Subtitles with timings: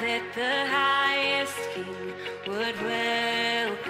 [0.00, 2.14] that the highest king
[2.46, 3.89] would welcome.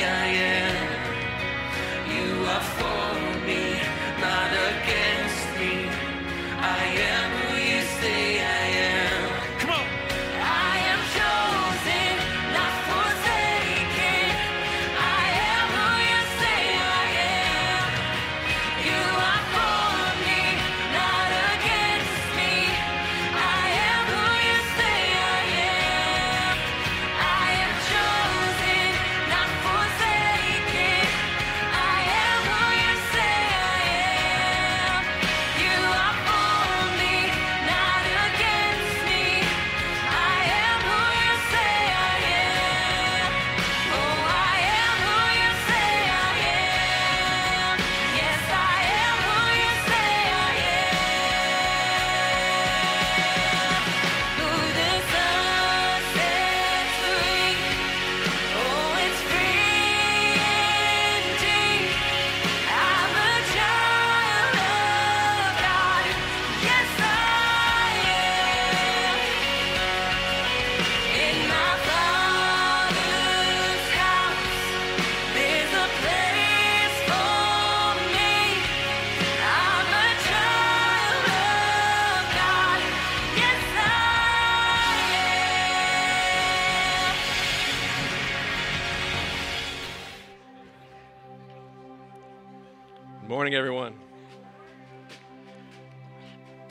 [93.41, 93.95] morning, everyone.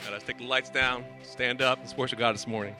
[0.09, 2.73] Let's take the lights down, stand up, and worship God this morning.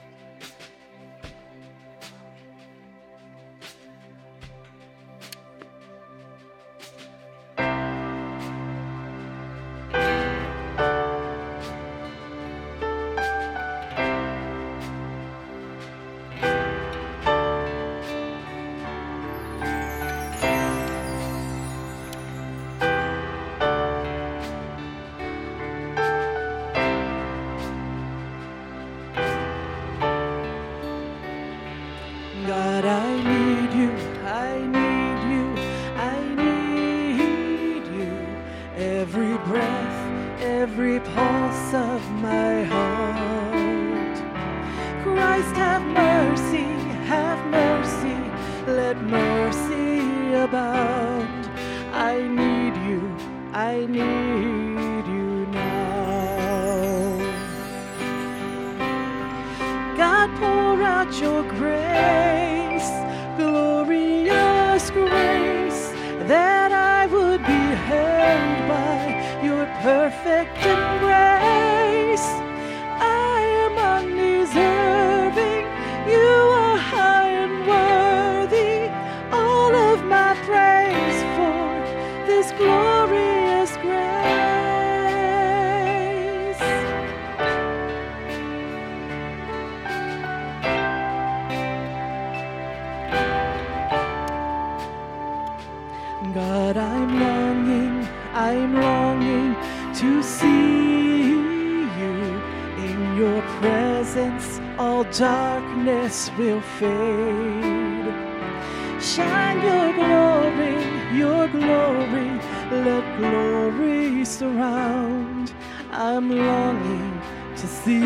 [117.84, 118.02] see you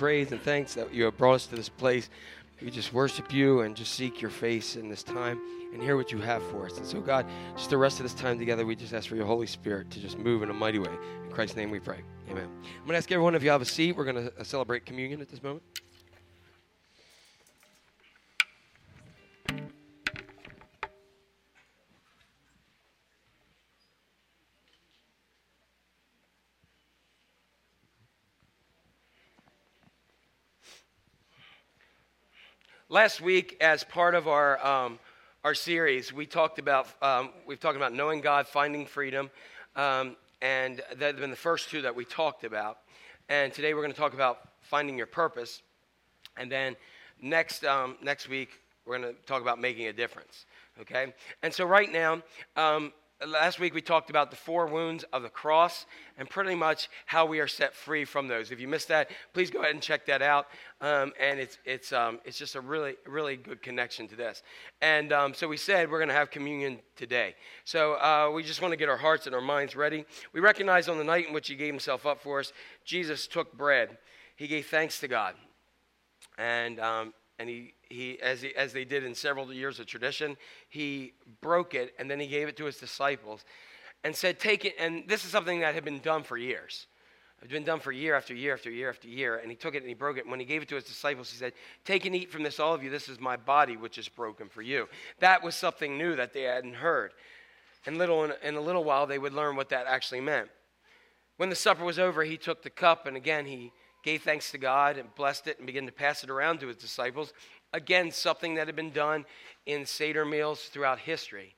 [0.00, 2.08] Praise and thanks that you have brought us to this place.
[2.62, 5.38] We just worship you and just seek your face in this time
[5.74, 6.78] and hear what you have for us.
[6.78, 9.26] And so, God, just the rest of this time together, we just ask for your
[9.26, 10.88] Holy Spirit to just move in a mighty way.
[11.22, 11.98] In Christ's name we pray.
[12.30, 12.48] Amen.
[12.48, 13.94] I'm going to ask everyone if you have a seat.
[13.94, 15.62] We're going to uh, celebrate communion at this moment.
[32.92, 34.98] Last week, as part of our um,
[35.44, 39.30] our series, we talked about um, we've talked about knowing God, finding freedom,
[39.76, 42.78] um, and that have been the first two that we talked about.
[43.28, 45.62] And today we're going to talk about finding your purpose,
[46.36, 46.74] and then
[47.22, 48.48] next um, next week
[48.84, 50.46] we're going to talk about making a difference.
[50.80, 52.20] Okay, and so right now,
[52.56, 52.92] um,
[53.26, 57.26] last week we talked about the four wounds of the cross and pretty much how
[57.26, 58.50] we are set free from those.
[58.50, 60.46] If you missed that, please go ahead and check that out.
[60.80, 64.42] Um, and it's it's um, it's just a really really good connection to this.
[64.80, 67.34] And um, so we said we're going to have communion today.
[67.64, 70.04] So uh, we just want to get our hearts and our minds ready.
[70.32, 72.52] We recognize on the night in which He gave Himself up for us,
[72.84, 73.98] Jesus took bread.
[74.36, 75.34] He gave thanks to God,
[76.38, 80.36] and um, and he, he, as he as they did in several years of tradition,
[80.68, 83.44] he broke it and then he gave it to his disciples,
[84.04, 86.86] and said, "Take it." And this is something that had been done for years.
[87.42, 89.38] It's been done for year after year after year after year.
[89.38, 90.22] And he took it and he broke it.
[90.22, 91.54] And when he gave it to his disciples, he said,
[91.86, 92.90] Take and eat from this, all of you.
[92.90, 94.88] This is my body, which is broken for you.
[95.20, 97.12] That was something new that they hadn't heard.
[97.86, 100.50] And little in a little while, they would learn what that actually meant.
[101.38, 103.72] When the supper was over, he took the cup and again he
[104.02, 106.76] gave thanks to God and blessed it and began to pass it around to his
[106.76, 107.32] disciples.
[107.72, 109.24] Again, something that had been done
[109.66, 111.54] in Seder meals throughout history.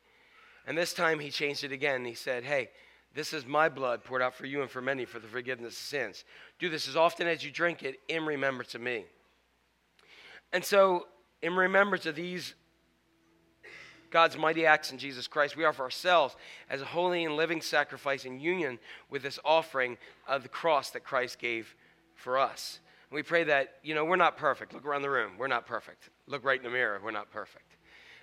[0.67, 2.05] And this time he changed it again.
[2.05, 2.71] He said, Hey,
[3.15, 5.79] this is my blood poured out for you and for many for the forgiveness of
[5.79, 6.25] sins.
[6.59, 9.05] Do this as often as you drink it in remembrance of me.
[10.53, 11.07] And so,
[11.41, 12.55] in remembrance of these
[14.11, 16.37] God's mighty acts in Jesus Christ, we offer ourselves
[16.69, 19.97] as a holy and living sacrifice in union with this offering
[20.29, 21.75] of the cross that Christ gave
[22.15, 22.79] for us.
[23.13, 24.73] We pray that, you know, we're not perfect.
[24.73, 25.33] Look around the room.
[25.39, 26.09] We're not perfect.
[26.27, 26.99] Look right in the mirror.
[27.05, 27.77] We're not perfect.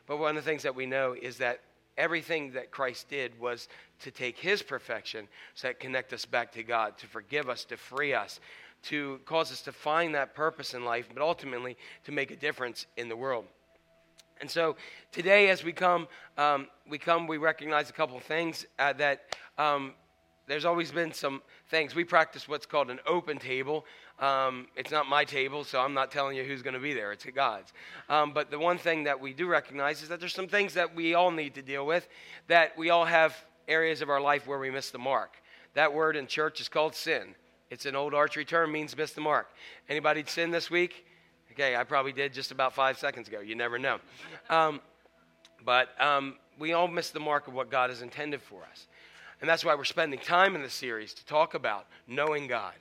[0.08, 1.60] But one of the things that we know is that
[1.96, 3.68] everything that Christ did was
[4.00, 7.78] to take his perfection so that connect us back to God, to forgive us, to
[7.78, 8.40] free us,
[8.84, 12.88] to cause us to find that purpose in life, but ultimately to make a difference
[12.98, 13.46] in the world.
[14.42, 14.78] And so
[15.12, 19.36] today, as we come, um, we come, we recognize a couple of things uh, that
[19.58, 19.94] um,
[20.48, 21.94] there's always been some things.
[21.94, 23.86] We practice what's called an open table.
[24.20, 27.12] Um, it's not my table, so I'm not telling you who's going to be there.
[27.14, 27.72] It's God's.
[28.10, 30.94] Um, but the one thing that we do recognize is that there's some things that
[30.94, 32.08] we all need to deal with,
[32.48, 33.36] that we all have
[33.68, 35.36] areas of our life where we miss the mark.
[35.74, 37.36] That word in church is called sin.
[37.70, 39.48] It's an old archery term, means miss the mark.
[39.88, 41.06] Anybody sin this week?
[41.52, 43.40] Okay, I probably did just about five seconds ago.
[43.40, 44.00] You never know.
[44.50, 44.82] Um,
[45.64, 48.88] but um, we all miss the mark of what God has intended for us.
[49.42, 52.74] And that's why we're spending time in the series to talk about knowing God,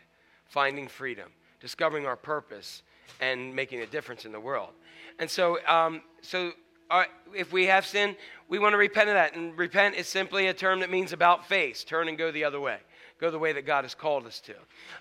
[0.48, 1.28] finding freedom,
[1.60, 2.82] discovering our purpose,
[3.20, 4.70] and making a difference in the world.
[5.18, 6.52] And so, um, so
[6.90, 8.16] uh, if we have sin,
[8.48, 9.34] we want to repent of that.
[9.34, 12.60] And repent is simply a term that means about face, turn and go the other
[12.60, 12.78] way,
[13.20, 14.54] go the way that God has called us to.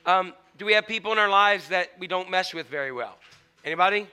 [0.06, 3.18] Um, do we have people in our lives that we don't mesh with very well?
[3.64, 4.08] Anybody?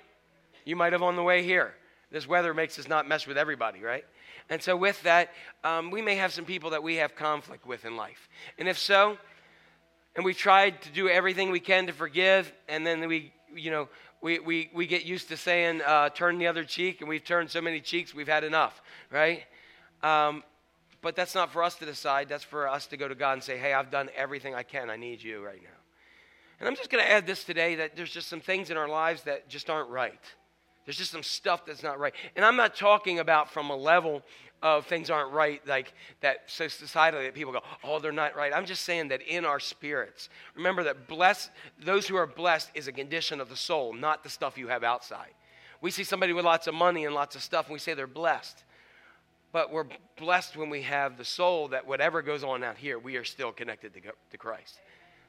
[0.65, 1.75] You might have on the way here.
[2.11, 4.05] This weather makes us not mesh with everybody, right?
[4.51, 5.31] And so, with that,
[5.65, 8.29] um, we may have some people that we have conflict with in life.
[8.59, 9.19] And if so,
[10.17, 13.89] and we've tried to do everything we can to forgive, and then we, you know,
[14.21, 17.51] we, we, we get used to saying, uh, turn the other cheek, and we've turned
[17.51, 19.43] so many cheeks, we've had enough, right?
[20.03, 20.43] Um,
[21.03, 22.29] but that's not for us to decide.
[22.29, 24.89] That's for us to go to God and say, hey, I've done everything I can.
[24.89, 25.69] I need you right now.
[26.59, 28.89] And I'm just going to add this today that there's just some things in our
[28.89, 30.21] lives that just aren't right.
[30.85, 32.15] There's just some stuff that's not right.
[32.37, 34.23] And I'm not talking about from a level
[34.63, 38.53] of things aren't right, like that so societally that people go, oh, they're not right.
[38.55, 40.31] I'm just saying that in our spirits.
[40.55, 41.51] Remember that blessed,
[41.83, 44.83] those who are blessed is a condition of the soul, not the stuff you have
[44.83, 45.35] outside.
[45.83, 48.07] We see somebody with lots of money and lots of stuff, and we say they're
[48.07, 48.65] blessed.
[49.53, 49.85] But we're
[50.17, 53.53] blessed when we have the soul that whatever goes on out here, we are still
[53.53, 54.81] connected to, to Christ.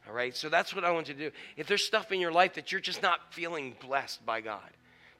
[0.08, 0.36] All right?
[0.36, 1.32] So that's what I want you to do.
[1.58, 4.70] If there's stuff in your life that you're just not feeling blessed by God,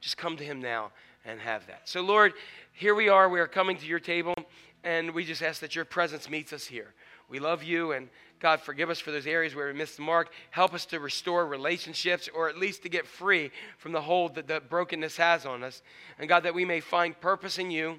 [0.06, 0.92] just come to Him now
[1.24, 1.80] and have that.
[1.88, 2.32] So, Lord,
[2.72, 3.28] here we are.
[3.28, 4.36] We are coming to your table,
[4.84, 6.94] and we just ask that your presence meets us here.
[7.28, 10.30] We love you, and God, forgive us for those areas where we missed the mark.
[10.52, 14.46] Help us to restore relationships, or at least to get free from the hold that
[14.46, 15.82] the brokenness has on us.
[16.20, 17.98] And God, that we may find purpose in you.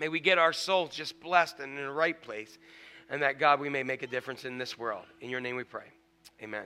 [0.00, 2.58] May we get our souls just blessed and in the right place.
[3.10, 5.04] And that, God, we may make a difference in this world.
[5.20, 5.86] In your name we pray.
[6.42, 6.64] Amen.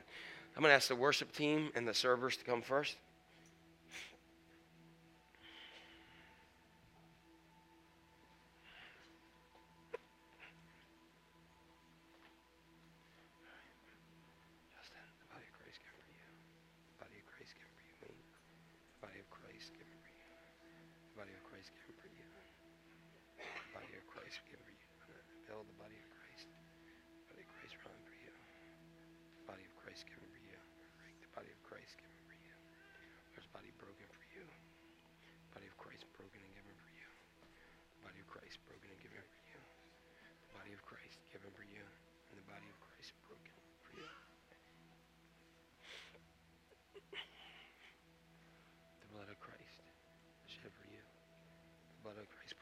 [0.56, 2.96] I'm going to ask the worship team and the servers to come first.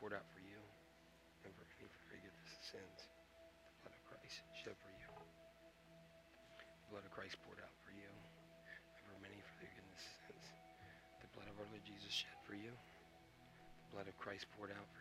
[0.01, 0.57] Poured out for you.
[1.45, 2.99] And for any forgiveness of sins.
[3.05, 5.09] The blood of Christ shed for you.
[6.57, 8.09] The blood of Christ poured out for you.
[8.09, 10.47] And for many for forgiveness of sins.
[11.21, 12.73] The blood of our Lord Jesus shed for you.
[12.73, 15.00] The blood of Christ poured out for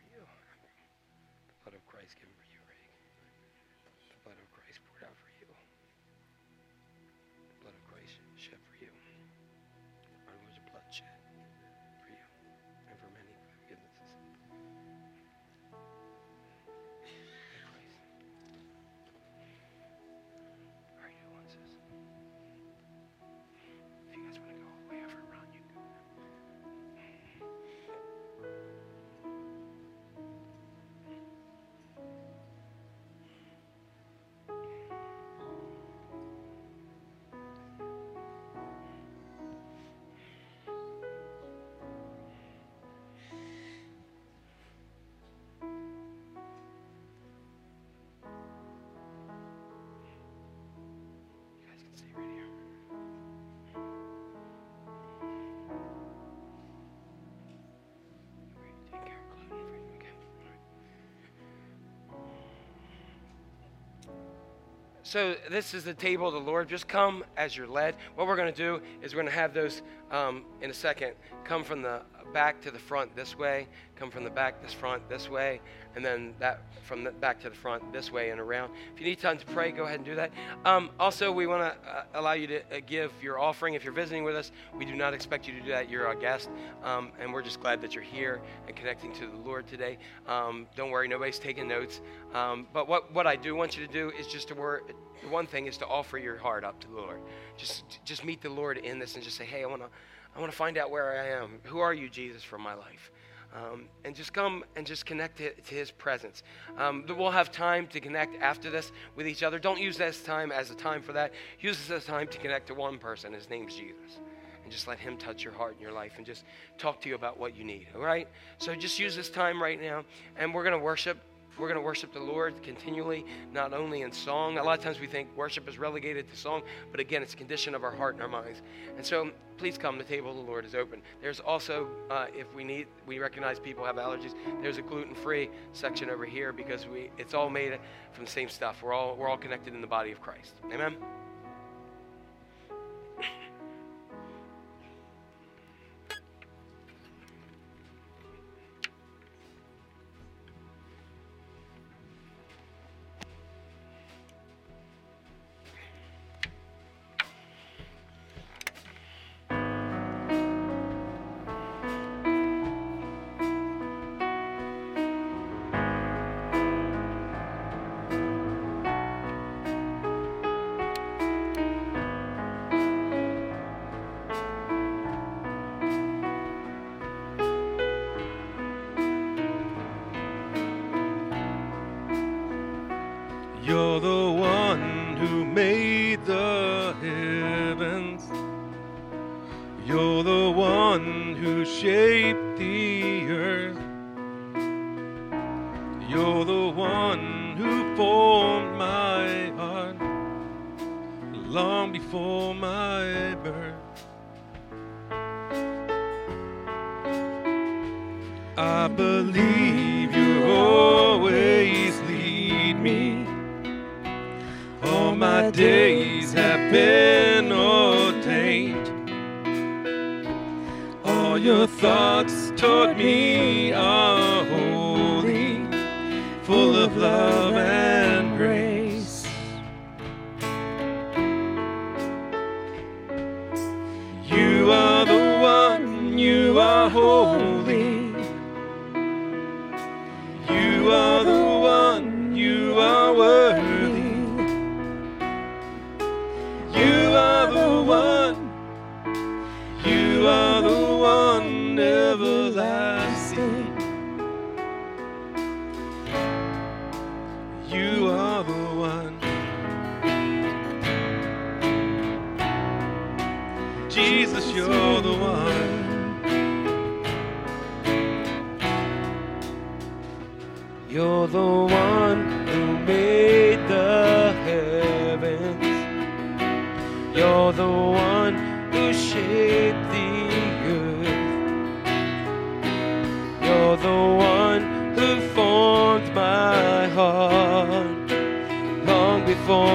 [65.09, 66.69] So this is the table of the Lord.
[66.69, 67.95] Just come as you're led.
[68.13, 71.13] What we're going to do is we're going to have those um, in a second
[71.43, 75.07] come from the back to the front this way, come from the back this front
[75.09, 75.59] this way,
[75.95, 78.71] and then that from the back to the front this way and around.
[78.93, 80.31] If you need time to pray, go ahead and do that.
[80.65, 83.93] Um, also, we want to uh, allow you to uh, give your offering if you're
[83.93, 84.51] visiting with us.
[84.77, 85.89] We do not expect you to do that.
[85.89, 86.49] You're our guest,
[86.83, 89.97] um, and we're just glad that you're here and connecting to the Lord today.
[90.27, 92.01] Um, don't worry, nobody's taking notes.
[92.33, 94.93] Um, but what, what I do want you to do is just to work.
[95.21, 97.19] The one thing is to offer your heart up to the Lord.
[97.57, 99.89] Just just meet the Lord in this and just say, hey, I want to
[100.35, 101.59] I want to find out where I am.
[101.63, 103.11] Who are you, Jesus, for my life?
[103.55, 106.43] Um, and just come and just connect to, to His presence.
[106.77, 109.57] Um, we'll have time to connect after this with each other.
[109.57, 111.33] Don't use this time as a time for that.
[111.59, 113.33] Use this time to connect to one person.
[113.33, 114.19] His name's Jesus.
[114.63, 116.45] And just let Him touch your heart and your life and just
[116.77, 117.87] talk to you about what you need.
[117.95, 118.27] All right?
[118.59, 120.03] So just use this time right now.
[120.37, 121.17] And we're going to worship.
[121.59, 124.57] We're going to worship the Lord continually, not only in song.
[124.57, 127.37] A lot of times we think worship is relegated to song, but again, it's a
[127.37, 128.61] condition of our heart and our minds.
[128.95, 129.97] And so please come.
[129.97, 131.01] The table of the Lord is open.
[131.21, 134.33] There's also, uh, if we need, we recognize people have allergies.
[134.61, 137.77] There's a gluten-free section over here because we, it's all made
[138.13, 138.81] from the same stuff.
[138.81, 140.53] We're all, we're all connected in the body of Christ.
[140.73, 140.95] Amen.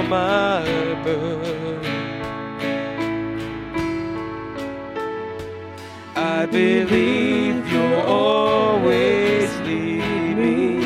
[0.09, 0.65] My
[1.03, 1.87] birth.
[6.17, 10.85] I believe you'll always lead me.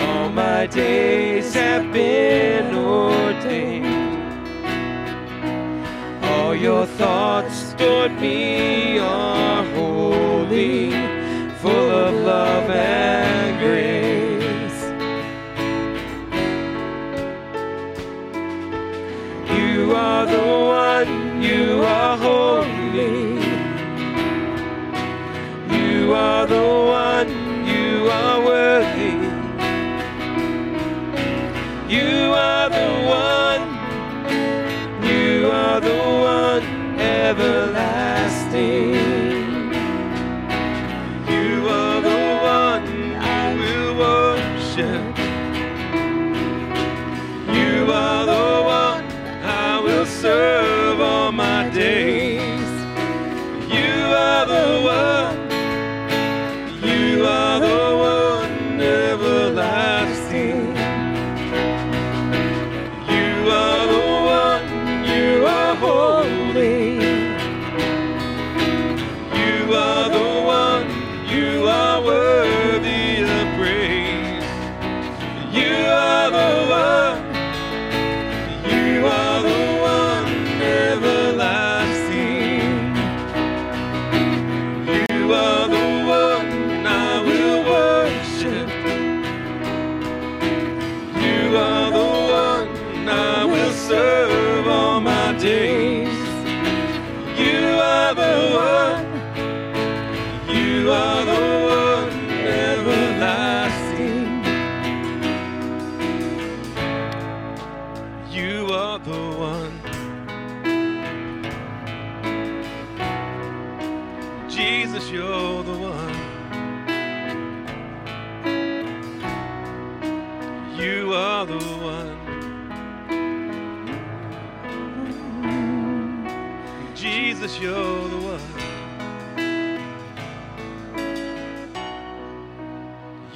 [0.00, 3.86] All my days have been ordained.
[6.24, 10.87] All your thoughts toward me are holy,
[22.18, 23.38] holy.
[25.76, 26.66] You are the
[27.04, 27.30] one,
[27.66, 29.14] you are worthy.
[31.94, 32.90] You are the
[33.24, 33.64] one,
[35.10, 35.96] you are the
[36.34, 36.64] one,
[37.00, 37.77] everlasting.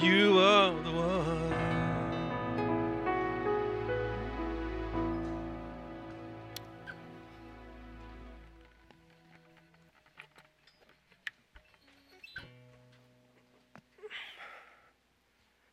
[0.02, 1.52] You are the one.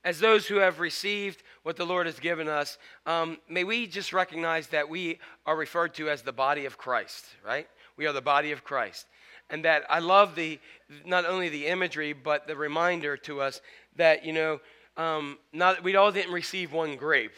[0.04, 4.14] As those who have received what the Lord has given us, um, may we just
[4.14, 7.68] recognize that we are referred to as the body of Christ, right?
[8.00, 9.08] We are the body of Christ.
[9.50, 10.58] And that I love the,
[11.06, 13.60] not only the imagery, but the reminder to us
[13.98, 14.62] that, you know,
[14.96, 17.34] um, not, we all didn't receive one grape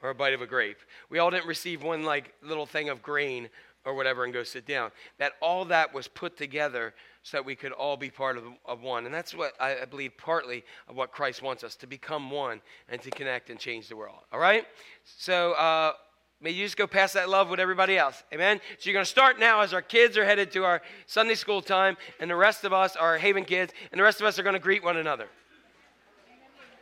[0.00, 0.78] or a bite of a grape.
[1.10, 3.48] We all didn't receive one like little thing of grain
[3.84, 4.92] or whatever and go sit down.
[5.18, 8.82] That all that was put together so that we could all be part of, of
[8.82, 9.04] one.
[9.04, 12.60] And that's what I, I believe partly of what Christ wants us to become one
[12.88, 14.18] and to connect and change the world.
[14.32, 14.64] All right?
[15.04, 15.94] So, uh,
[16.42, 18.24] May you just go past that love with everybody else.
[18.34, 18.60] Amen?
[18.78, 21.62] So you're going to start now as our kids are headed to our Sunday school
[21.62, 24.42] time, and the rest of us are Haven kids, and the rest of us are
[24.42, 25.28] going to greet one another.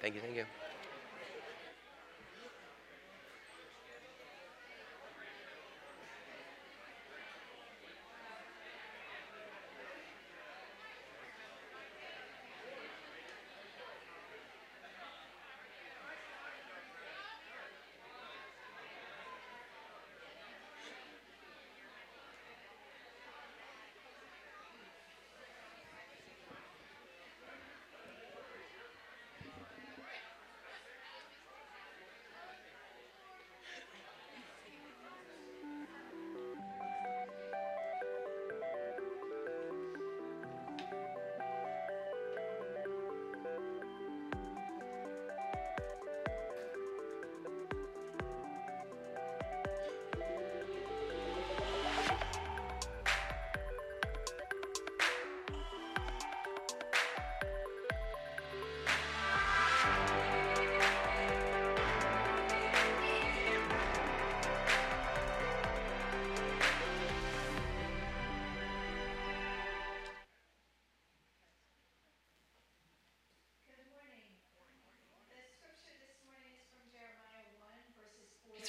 [0.00, 0.46] Thank you, thank you.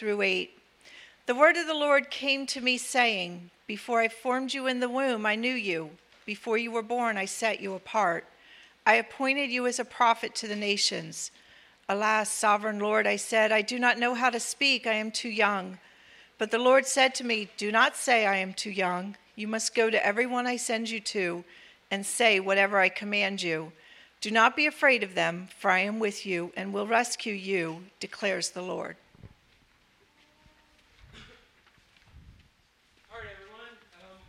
[0.02, 0.50] Through 8.
[1.28, 4.90] The word of the Lord came to me, saying, Before I formed you in the
[4.90, 5.92] womb, I knew you.
[6.26, 8.26] Before you were born, I set you apart.
[8.84, 11.30] I appointed you as a prophet to the nations.
[11.88, 14.88] Alas, sovereign Lord, I said, I do not know how to speak.
[14.88, 15.78] I am too young.
[16.40, 19.18] But the Lord said to me, Do not say, I am too young.
[19.36, 21.44] You must go to everyone I send you to
[21.92, 23.72] and say whatever I command you.
[24.20, 27.84] Do not be afraid of them, for I am with you and will rescue you,
[28.00, 28.98] declares the Lord.
[33.12, 33.76] All right, everyone.
[34.00, 34.24] Um,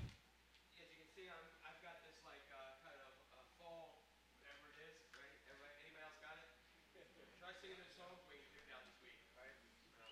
[0.75, 4.03] as you can see, I'm, I've got this like uh, kind of uh, fall,
[4.43, 5.31] whatever it is, right?
[5.47, 6.51] Everybody, anybody else got it?
[7.39, 8.11] Try singing this song.
[8.27, 9.55] We can figure it out this week, right?
[10.03, 10.11] Um,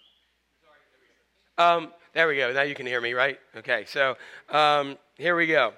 [0.63, 1.19] sorry, there we go.
[1.61, 2.51] Um, there we go.
[2.55, 3.39] Now you can hear me, right?
[3.55, 4.17] Okay, so
[4.49, 5.75] um, here we go.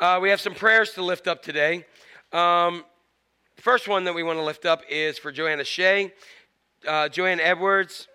[0.00, 1.86] Uh, we have some prayers to lift up today.
[2.32, 2.84] Um,
[3.54, 6.12] the first one that we want to lift up is for Joanna Shea,
[6.84, 8.08] uh, Joanne Edwards,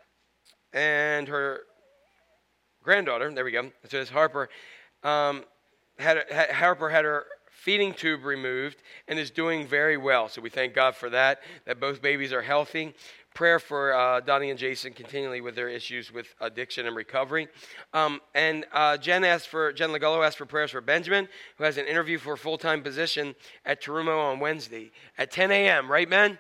[0.74, 1.62] and her
[2.84, 3.32] granddaughter.
[3.34, 3.72] There we go.
[3.88, 4.50] So it's Harper.
[5.02, 5.46] Um,
[5.98, 10.28] had, had Harper had her feeding tube removed and is doing very well.
[10.28, 11.44] So we thank God for that.
[11.66, 12.94] That both babies are healthy.
[13.36, 17.50] Prayer for uh, Donnie and Jason continually with their issues with addiction and recovery.
[17.94, 21.28] Um, and uh, Jen asked for Jen Legullo asked for prayers for Benjamin,
[21.58, 25.52] who has an interview for a full time position at Terumo on Wednesday at 10
[25.52, 25.92] a.m.
[25.92, 26.40] Right, men?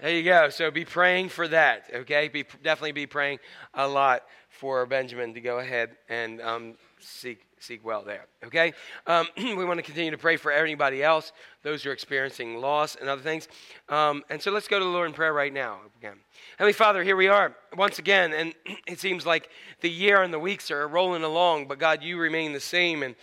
[0.00, 0.48] There you go.
[0.48, 1.84] So be praying for that.
[1.94, 3.38] Okay, be definitely be praying
[3.72, 8.26] a lot for Benjamin to go ahead and um, seek seek well there.
[8.44, 8.72] Okay,
[9.06, 11.32] um, we want to continue to pray for anybody else,
[11.62, 13.48] those who are experiencing loss and other things.
[13.88, 15.78] Um, and so let's go to the Lord in prayer right now.
[15.98, 16.16] Again,
[16.58, 18.54] Heavenly Father, here we are once again, and
[18.86, 19.48] it seems like
[19.80, 23.14] the year and the weeks are rolling along, but God, you remain the same and.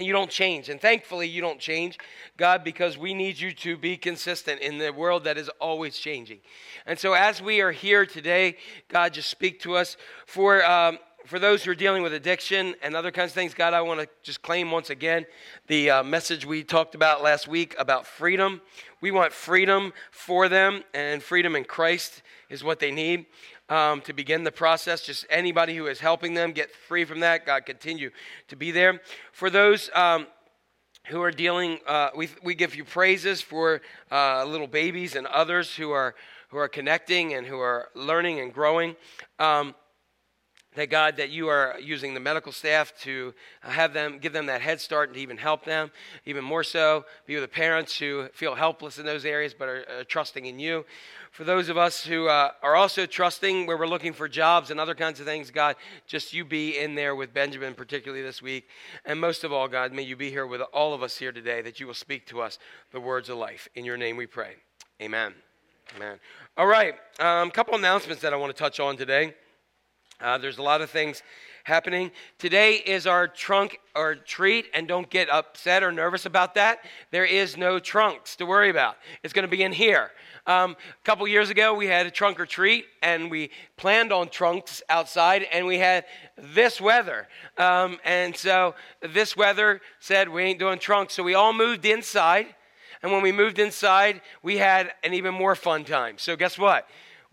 [0.00, 0.68] You don't change.
[0.68, 1.98] And thankfully, you don't change,
[2.36, 6.38] God, because we need you to be consistent in the world that is always changing.
[6.86, 8.58] And so, as we are here today,
[8.88, 9.96] God, just speak to us.
[10.24, 13.74] For, um, for those who are dealing with addiction and other kinds of things, God,
[13.74, 15.26] I want to just claim once again
[15.66, 18.62] the uh, message we talked about last week about freedom.
[19.02, 23.26] We want freedom for them, and freedom in Christ is what they need
[23.68, 25.02] um, to begin the process.
[25.02, 28.10] Just anybody who is helping them get free from that, God, continue
[28.48, 29.02] to be there.
[29.32, 30.26] For those um,
[31.08, 35.76] who are dealing, uh, we, we give you praises for uh, little babies and others
[35.76, 36.14] who are,
[36.48, 38.96] who are connecting and who are learning and growing.
[39.38, 39.74] Um,
[40.78, 44.60] that God, that you are using the medical staff to have them, give them that
[44.60, 45.90] head start and to even help them,
[46.24, 49.84] even more so, be with the parents who feel helpless in those areas but are,
[49.98, 50.84] are trusting in you.
[51.32, 54.78] For those of us who uh, are also trusting, where we're looking for jobs and
[54.78, 55.74] other kinds of things, God,
[56.06, 58.68] just you be in there with Benjamin, particularly this week.
[59.04, 61.60] And most of all, God, may you be here with all of us here today,
[61.62, 62.56] that you will speak to us
[62.92, 63.68] the words of life.
[63.74, 64.54] In your name we pray.
[65.02, 65.34] Amen.
[65.96, 66.20] Amen.
[66.56, 69.34] All right, a um, couple announcements that I want to touch on today.
[70.20, 71.22] Uh, there's a lot of things
[71.62, 72.10] happening.
[72.38, 76.80] Today is our trunk or treat, and don't get upset or nervous about that.
[77.12, 78.96] There is no trunks to worry about.
[79.22, 80.10] It's going to be in here.
[80.48, 84.28] Um, a couple years ago, we had a trunk or treat, and we planned on
[84.28, 86.04] trunks outside, and we had
[86.36, 87.28] this weather.
[87.56, 92.46] Um, and so this weather said we ain't doing trunks, so we all moved inside.
[93.02, 96.18] And when we moved inside, we had an even more fun time.
[96.18, 96.88] So guess what?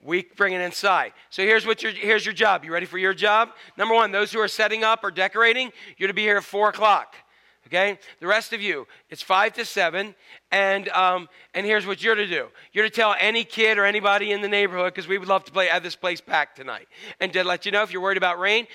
[0.05, 1.13] We bring it inside.
[1.29, 2.63] So here's what your here's your job.
[2.63, 3.49] You ready for your job?
[3.77, 6.69] Number one, those who are setting up or decorating, you're to be here at four
[6.69, 7.15] o'clock.
[7.67, 7.97] Okay.
[8.19, 10.13] The rest of you, it's five to seven,
[10.51, 12.49] and um, and here's what you're to do.
[12.73, 15.51] You're to tell any kid or anybody in the neighborhood because we would love to
[15.51, 16.87] play at this place packed tonight,
[17.19, 18.67] and to let you know if you're worried about rain.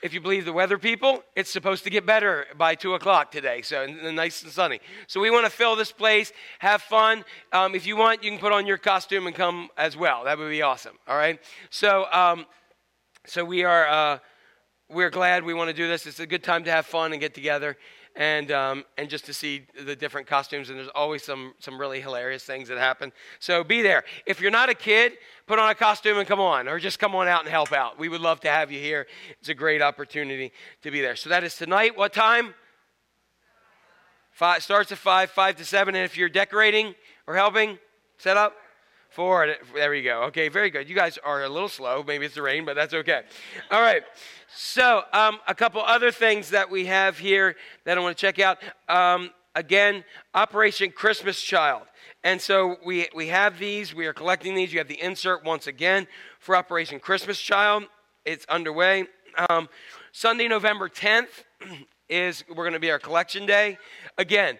[0.00, 3.62] If you believe the weather people, it's supposed to get better by 2 o'clock today,
[3.62, 4.80] so nice and sunny.
[5.08, 7.24] So we want to fill this place, have fun.
[7.52, 10.24] Um, if you want, you can put on your costume and come as well.
[10.24, 11.40] That would be awesome, all right?
[11.70, 12.46] So, um,
[13.26, 14.18] so we are uh,
[14.88, 16.06] we're glad we want to do this.
[16.06, 17.76] It's a good time to have fun and get together
[18.18, 20.70] and, um, and just to see the different costumes.
[20.70, 23.12] And there's always some, some really hilarious things that happen.
[23.38, 24.02] So be there.
[24.26, 25.12] If you're not a kid,
[25.46, 27.96] put on a costume and come on, or just come on out and help out.
[27.96, 29.06] We would love to have you here.
[29.38, 30.52] It's a great opportunity
[30.82, 31.14] to be there.
[31.14, 31.96] So that is tonight.
[31.96, 32.54] What time?
[34.32, 35.94] Five, starts at 5, 5 to 7.
[35.94, 36.96] And if you're decorating
[37.28, 37.78] or helping,
[38.18, 38.54] set up.
[39.08, 39.54] Four.
[39.74, 40.24] There we go.
[40.24, 40.88] Okay, very good.
[40.88, 42.02] You guys are a little slow.
[42.06, 43.22] Maybe it's the rain, but that's okay.
[43.70, 44.02] All right.
[44.54, 48.38] So, um, a couple other things that we have here that I want to check
[48.38, 48.58] out.
[48.88, 50.04] Um, again,
[50.34, 51.82] Operation Christmas Child.
[52.22, 54.72] And so we, we have these, we are collecting these.
[54.72, 56.06] You have the insert once again
[56.38, 57.84] for Operation Christmas Child.
[58.24, 59.06] It's underway.
[59.48, 59.68] Um,
[60.12, 61.44] Sunday, November 10th
[62.08, 63.78] is we're going to be our collection day.
[64.18, 64.58] Again,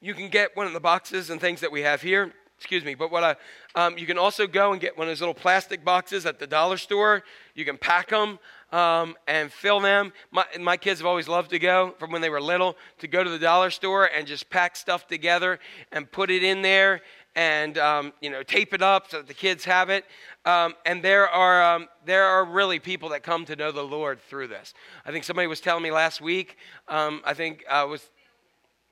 [0.00, 2.32] you can get one of the boxes and things that we have here.
[2.62, 3.34] Excuse me, but what I,
[3.74, 6.46] um, you can also go and get one of those little plastic boxes at the
[6.46, 7.24] dollar store.
[7.56, 8.38] You can pack them
[8.70, 10.12] um, and fill them.
[10.30, 13.24] My, my kids have always loved to go from when they were little to go
[13.24, 15.58] to the dollar store and just pack stuff together
[15.90, 17.00] and put it in there
[17.34, 20.04] and um, you know tape it up so that the kids have it.
[20.44, 24.20] Um, and there are um, there are really people that come to know the Lord
[24.20, 24.72] through this.
[25.04, 26.58] I think somebody was telling me last week.
[26.86, 28.08] Um, I think uh, was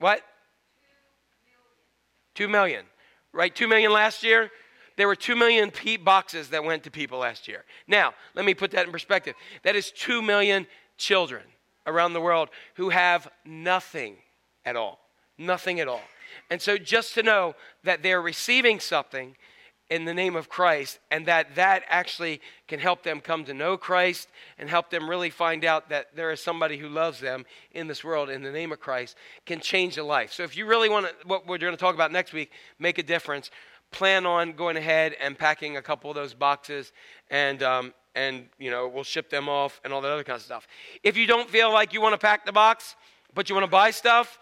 [0.00, 0.22] what
[2.34, 2.84] two million,
[3.32, 3.54] right?
[3.54, 4.50] Two million last year.
[4.96, 7.64] There were two million pe- boxes that went to people last year.
[7.86, 9.34] Now, let me put that in perspective.
[9.62, 10.66] That is two million
[10.98, 11.42] children
[11.86, 14.16] around the world who have nothing
[14.64, 14.98] at all.
[15.38, 16.02] Nothing at all.
[16.50, 17.54] And so just to know
[17.84, 19.36] that they're receiving something
[19.90, 23.76] in the name of Christ and that that actually can help them come to know
[23.76, 27.88] Christ and help them really find out that there is somebody who loves them in
[27.88, 30.32] this world in the name of Christ can change a life.
[30.32, 32.98] So if you really want to what we're going to talk about next week, make
[32.98, 33.50] a difference,
[33.90, 36.92] plan on going ahead and packing a couple of those boxes
[37.28, 40.42] and um, and you know we'll ship them off and all that other kind of
[40.42, 40.68] stuff.
[41.02, 42.94] If you don't feel like you want to pack the box,
[43.34, 44.38] but you want to buy stuff,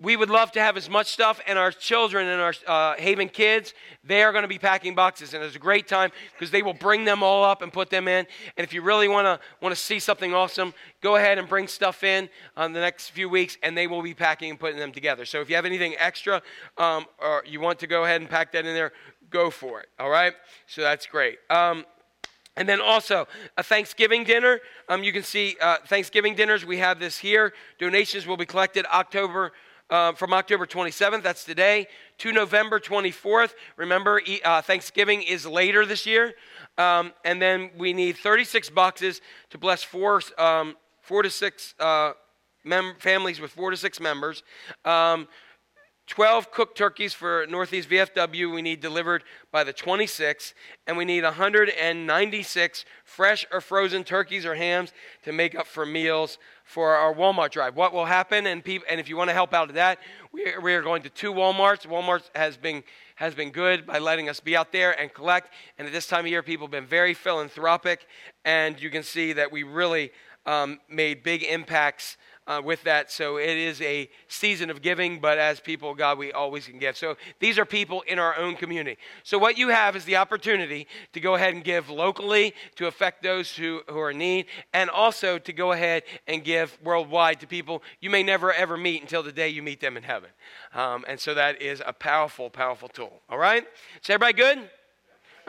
[0.00, 3.28] we would love to have as much stuff, and our children and our uh, Haven
[3.28, 6.62] kids, they are going to be packing boxes, and it's a great time because they
[6.62, 8.26] will bring them all up and put them in.
[8.56, 10.72] And if you really want to want to see something awesome,
[11.02, 14.14] go ahead and bring stuff in on the next few weeks, and they will be
[14.14, 15.26] packing and putting them together.
[15.26, 16.40] So if you have anything extra,
[16.78, 18.92] um, or you want to go ahead and pack that in there,
[19.28, 19.88] go for it.
[19.98, 20.32] All right.
[20.66, 21.38] So that's great.
[21.50, 21.84] Um,
[22.56, 24.60] and then also a Thanksgiving dinner.
[24.88, 26.64] Um, you can see uh, Thanksgiving dinners.
[26.64, 27.52] We have this here.
[27.78, 29.52] Donations will be collected October
[29.90, 31.22] uh, from October 27th.
[31.22, 31.86] That's today
[32.18, 33.54] to November 24th.
[33.76, 36.34] Remember, uh, Thanksgiving is later this year.
[36.78, 39.20] Um, and then we need 36 boxes
[39.50, 42.12] to bless four, um, four to six uh,
[42.64, 44.42] mem- families with four to six members.
[46.10, 50.54] Um, 12 cooked turkeys for Northeast VFW we need delivered by the 26th,
[50.86, 54.92] and we need 196 fresh or frozen turkeys or hams
[55.22, 57.76] to make up for meals for our Walmart drive.
[57.76, 59.98] What will happen, and, and if you want to help out with that,
[60.32, 61.86] we are, we are going to two Walmarts.
[61.86, 62.82] Walmart has been,
[63.14, 66.24] has been good by letting us be out there and collect, and at this time
[66.24, 68.06] of year, people have been very philanthropic,
[68.44, 70.10] and you can see that we really
[70.46, 72.16] um, made big impacts
[72.46, 73.10] uh, with that.
[73.10, 76.96] So it is a season of giving, but as people God, we always can give.
[76.96, 78.98] So these are people in our own community.
[79.22, 83.22] So what you have is the opportunity to go ahead and give locally to affect
[83.22, 87.46] those who, who are in need, and also to go ahead and give worldwide to
[87.46, 90.30] people you may never ever meet until the day you meet them in heaven.
[90.74, 93.20] Um, and so that is a powerful, powerful tool.
[93.28, 93.64] All right?
[94.02, 94.70] Is everybody good?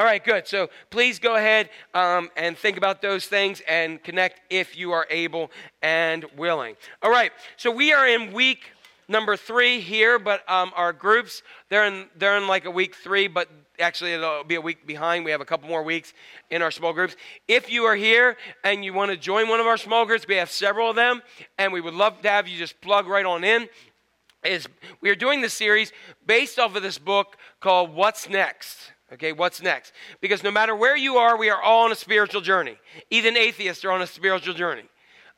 [0.02, 0.48] All right, good.
[0.48, 5.06] So please go ahead um, and think about those things and connect if you are
[5.12, 5.52] able
[5.84, 6.76] and willing.
[7.04, 8.72] All right, so we are in week
[9.08, 13.28] number three here, but um, our groups they're in they're in like a week three,
[13.28, 13.48] but
[13.80, 15.24] actually it'll be a week behind.
[15.24, 16.16] We have a couple more weeks
[16.50, 17.16] in our small groups.
[17.48, 20.34] If you are here and you want to join one of our small groups, we
[20.38, 21.22] have several of them,
[21.60, 23.70] and we would love to have you just plug right on in
[24.44, 24.68] is
[25.02, 25.92] we are doing this series
[26.26, 28.94] based off of this book called What's Next.
[29.14, 29.92] Okay, what's next?
[30.22, 32.78] Because no matter where you are, we are all on a spiritual journey.
[33.10, 34.84] Even atheists are on a spiritual journey.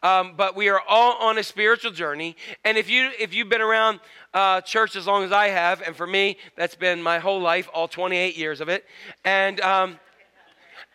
[0.03, 2.36] Um, but we are all on a spiritual journey.
[2.65, 3.99] And if you if you've been around
[4.34, 7.69] uh, church as long as I have, and for me that's been my whole life,
[7.74, 8.84] all 28 years of it,
[9.24, 9.99] and um,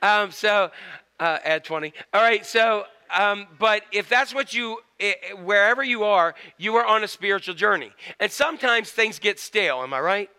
[0.03, 0.71] um, so
[1.19, 1.93] uh, add 20.
[2.13, 2.85] All right, so
[3.17, 7.09] um, but if that's what you i- i- wherever you are, you are on a
[7.09, 9.83] spiritual journey, and sometimes things get stale.
[9.83, 10.31] Am I right?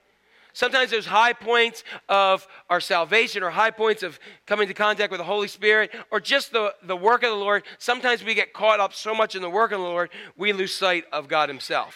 [0.59, 5.19] Sometimes those high points of our salvation or high points of coming to contact with
[5.19, 8.81] the Holy Spirit or just the, the work of the Lord, sometimes we get caught
[8.81, 11.95] up so much in the work of the Lord, we lose sight of God Himself.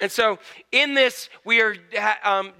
[0.00, 0.38] And so
[0.70, 1.74] in this, we are
[2.22, 2.52] um,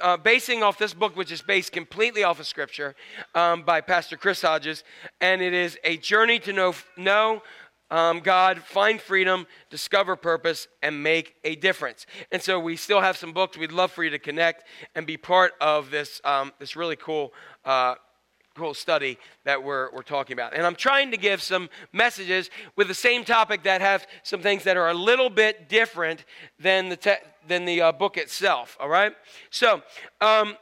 [0.00, 2.94] uh, basing off this book, which is based completely off of Scripture
[3.34, 4.84] um, by Pastor Chris Hodges,
[5.20, 7.42] and it is a journey to know, know
[7.90, 12.06] um, God, find freedom, discover purpose, and make a difference.
[12.32, 13.56] And so we still have some books.
[13.56, 14.64] We'd love for you to connect
[14.94, 17.32] and be part of this, um, this really cool.
[17.64, 17.94] Uh,
[18.56, 20.54] cool study that we're, we're talking about.
[20.54, 24.62] And I'm trying to give some messages with the same topic that have some things
[24.62, 26.24] that are a little bit different
[26.60, 29.12] than the, te- than the uh, book itself, all right?
[29.50, 29.82] So,
[30.20, 30.56] um,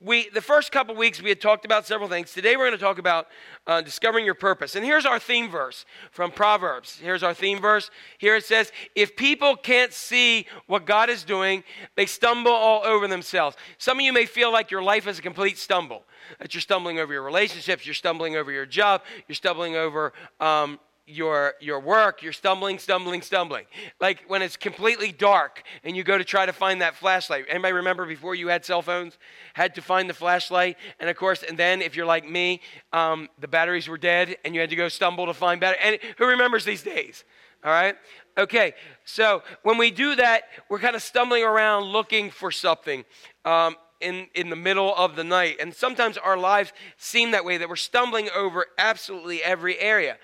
[0.00, 2.32] we the first couple weeks we had talked about several things.
[2.32, 3.28] Today we're going to talk about
[3.66, 4.74] uh, discovering your purpose.
[4.74, 6.98] And here's our theme verse from proverbs.
[7.00, 7.90] Here's our theme verse.
[8.18, 11.62] Here it says if people can't see what god is doing
[11.96, 13.56] they stumble all over themselves.
[13.78, 16.04] Some of you may feel like your life is a complete stumble
[16.38, 20.78] that you're stumbling over your relationships you're stumbling over your job you're stumbling over um,
[21.06, 23.64] your your work you're stumbling stumbling stumbling.
[24.00, 27.46] Like when it's completely dark and you go to try to find that flashlight.
[27.48, 29.18] Anybody remember before you had cell phones?
[29.54, 32.60] Had to find the flashlight and of course and then if you're like me
[32.92, 35.98] um, the batteries were dead and you had to go stumble to find battery and
[36.18, 37.24] who remembers these days?
[37.64, 37.96] All right?
[38.38, 38.74] Okay
[39.04, 43.04] so when we do that we're kind of stumbling around looking for something
[43.44, 45.56] um, in, in the middle of the night.
[45.60, 50.16] And sometimes our lives seem that way, that we're stumbling over absolutely every area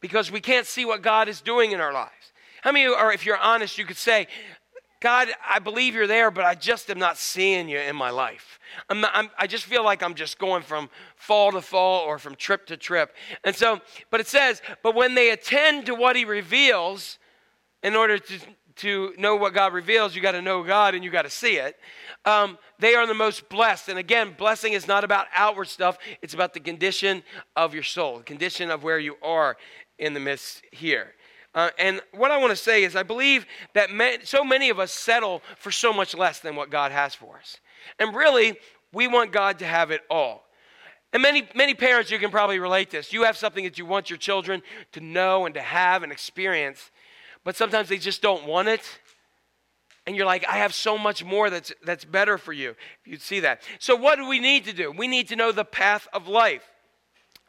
[0.00, 2.32] because we can't see what God is doing in our lives.
[2.62, 4.26] How many, or if you're honest, you could say,
[5.00, 8.58] God, I believe you're there, but I just am not seeing you in my life.
[8.90, 12.18] I'm not, I'm, I just feel like I'm just going from fall to fall or
[12.18, 13.14] from trip to trip.
[13.42, 13.80] And so,
[14.10, 17.18] but it says, but when they attend to what he reveals,
[17.82, 18.38] in order to,
[18.76, 21.56] to know what God reveals, you got to know God and you got to see
[21.56, 21.76] it.
[22.24, 23.88] Um, they are the most blessed.
[23.88, 27.22] And again, blessing is not about outward stuff, it's about the condition
[27.56, 29.56] of your soul, the condition of where you are
[30.00, 31.14] in the midst here.
[31.54, 33.90] Uh, and what I want to say is, I believe that
[34.24, 37.58] so many of us settle for so much less than what God has for us.
[37.98, 38.56] And really,
[38.92, 40.44] we want God to have it all.
[41.12, 43.12] And many, many parents, you can probably relate to this.
[43.12, 46.90] You have something that you want your children to know and to have and experience,
[47.44, 48.82] but sometimes they just don't want it.
[50.06, 52.70] And you're like, I have so much more that's, that's better for you.
[52.70, 53.62] If you'd see that.
[53.80, 54.92] So, what do we need to do?
[54.92, 56.62] We need to know the path of life.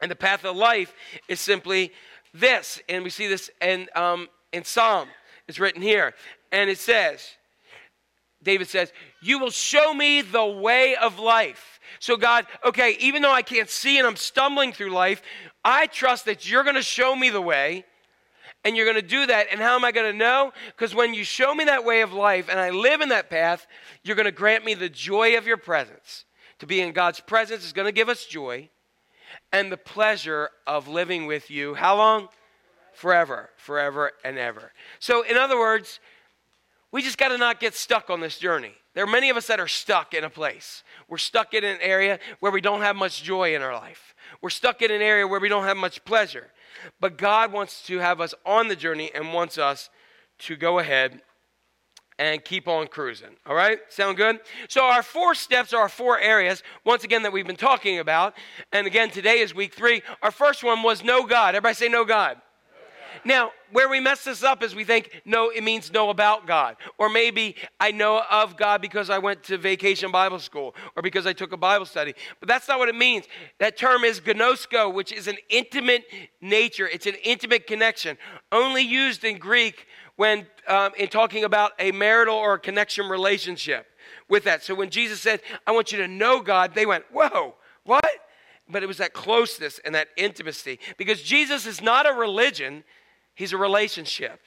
[0.00, 0.92] And the path of life
[1.28, 1.92] is simply
[2.34, 2.80] this.
[2.88, 5.08] And we see this in, um, in Psalm.
[5.48, 6.14] It's written here.
[6.50, 7.36] And it says,
[8.42, 11.80] David says, You will show me the way of life.
[11.98, 15.22] So, God, okay, even though I can't see and I'm stumbling through life,
[15.64, 17.84] I trust that you're going to show me the way
[18.64, 19.46] and you're going to do that.
[19.50, 20.52] And how am I going to know?
[20.68, 23.66] Because when you show me that way of life and I live in that path,
[24.02, 26.24] you're going to grant me the joy of your presence.
[26.60, 28.70] To be in God's presence is going to give us joy
[29.52, 31.74] and the pleasure of living with you.
[31.74, 32.28] How long?
[32.94, 34.72] Forever, forever and ever.
[34.98, 36.00] So, in other words,
[36.90, 38.74] we just got to not get stuck on this journey.
[38.94, 40.84] There are many of us that are stuck in a place.
[41.08, 44.14] We're stuck in an area where we don't have much joy in our life.
[44.42, 46.48] We're stuck in an area where we don't have much pleasure.
[47.00, 49.88] But God wants to have us on the journey and wants us
[50.40, 51.22] to go ahead
[52.18, 53.36] and keep on cruising.
[53.46, 53.78] All right?
[53.88, 54.40] Sound good?
[54.68, 58.34] So, our four steps are our four areas, once again, that we've been talking about.
[58.72, 60.02] And again, today is week three.
[60.22, 61.54] Our first one was know God.
[61.54, 62.40] Everybody say, know God.
[63.24, 66.76] Now, where we mess this up is we think, no, it means know about God.
[66.98, 71.26] Or maybe I know of God because I went to vacation Bible school or because
[71.26, 72.14] I took a Bible study.
[72.40, 73.26] But that's not what it means.
[73.60, 76.04] That term is gnosko, which is an intimate
[76.40, 78.18] nature, it's an intimate connection,
[78.50, 79.86] only used in Greek
[80.16, 83.86] when um, in talking about a marital or a connection relationship
[84.28, 84.62] with that.
[84.62, 87.54] So when Jesus said, I want you to know God, they went, whoa,
[87.84, 88.10] what?
[88.68, 92.84] But it was that closeness and that intimacy because Jesus is not a religion.
[93.34, 94.40] He's a relationship.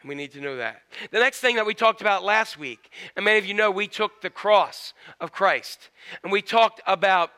[0.00, 0.82] And we need to know that.
[1.10, 3.88] The next thing that we talked about last week, and many of you know, we
[3.88, 5.90] took the cross of Christ
[6.22, 7.30] and we talked about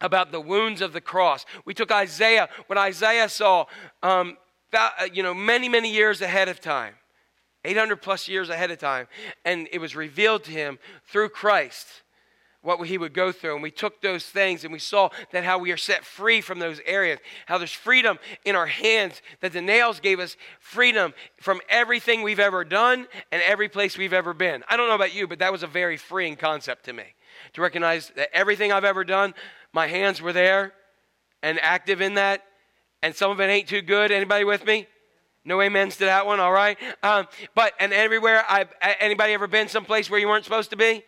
[0.00, 1.46] about the wounds of the cross.
[1.64, 3.66] We took Isaiah, what Isaiah saw,
[4.02, 4.36] um,
[4.72, 6.94] Uh, you know, many, many years ahead of time,
[7.64, 9.06] 800 plus years ahead of time,
[9.44, 12.02] and it was revealed to him through Christ
[12.62, 13.54] what he would go through.
[13.54, 16.58] And we took those things and we saw that how we are set free from
[16.60, 21.60] those areas, how there's freedom in our hands, that the nails gave us freedom from
[21.68, 24.62] everything we've ever done and every place we've ever been.
[24.68, 27.14] I don't know about you, but that was a very freeing concept to me
[27.54, 29.34] to recognize that everything I've ever done,
[29.72, 30.72] my hands were there
[31.42, 32.42] and active in that,
[33.02, 34.10] and some of it ain't too good.
[34.10, 34.86] Anybody with me?
[35.44, 36.78] No amens to that one, all right?
[37.02, 38.66] Um, but, and everywhere, I,
[39.00, 41.02] anybody ever been someplace where you weren't supposed to be?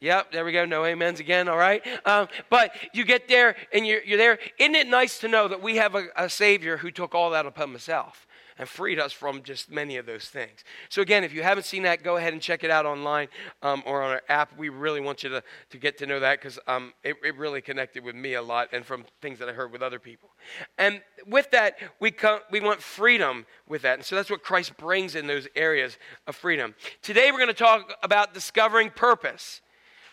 [0.00, 0.64] Yep, there we go.
[0.64, 1.86] No amens again, all right?
[2.06, 4.38] Um, but you get there and you're, you're there.
[4.58, 7.44] Isn't it nice to know that we have a, a Savior who took all that
[7.44, 8.26] upon himself
[8.60, 10.62] and freed us from just many of those things?
[10.90, 13.28] So, again, if you haven't seen that, go ahead and check it out online
[13.62, 14.56] um, or on our app.
[14.58, 17.62] We really want you to, to get to know that because um, it, it really
[17.62, 20.28] connected with me a lot and from things that I heard with other people.
[20.76, 23.94] And with that, we, come, we want freedom with that.
[23.94, 25.96] And so that's what Christ brings in those areas
[26.26, 26.74] of freedom.
[27.02, 29.62] Today, we're going to talk about discovering purpose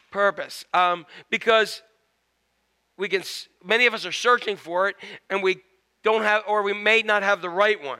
[0.09, 1.81] purpose um, because
[2.97, 3.21] we can
[3.63, 4.95] many of us are searching for it
[5.29, 5.57] and we
[6.01, 7.99] don't have or we may not have the right one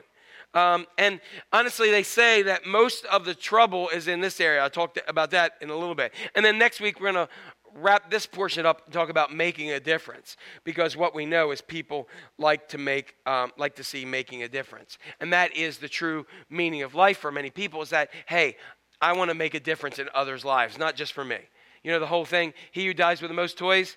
[0.58, 1.22] um, and
[1.54, 4.62] honestly they say that most of the trouble is in this area.
[4.62, 6.14] I'll talk about that in a little bit.
[6.34, 7.34] And then next week we're going to
[7.76, 10.36] wrap this portion up and talk about making a difference.
[10.64, 14.48] Because what we know is people like to make um, like to see making a
[14.48, 14.98] difference.
[15.20, 18.58] And that is the true meaning of life for many people is that hey
[19.00, 21.40] i want to make a difference in others lives not just for me.
[21.84, 23.96] You know the whole thing he who dies with the most toys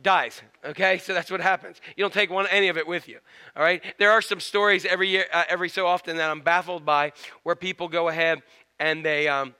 [0.00, 0.98] dies okay?
[0.98, 1.80] So that's what happens.
[1.96, 3.18] You don't take one any of it with you
[3.56, 3.82] all right?
[3.98, 7.12] There are some stories every year uh, every so often that i'm baffled by
[7.42, 8.42] where people go ahead
[8.78, 9.54] and they um,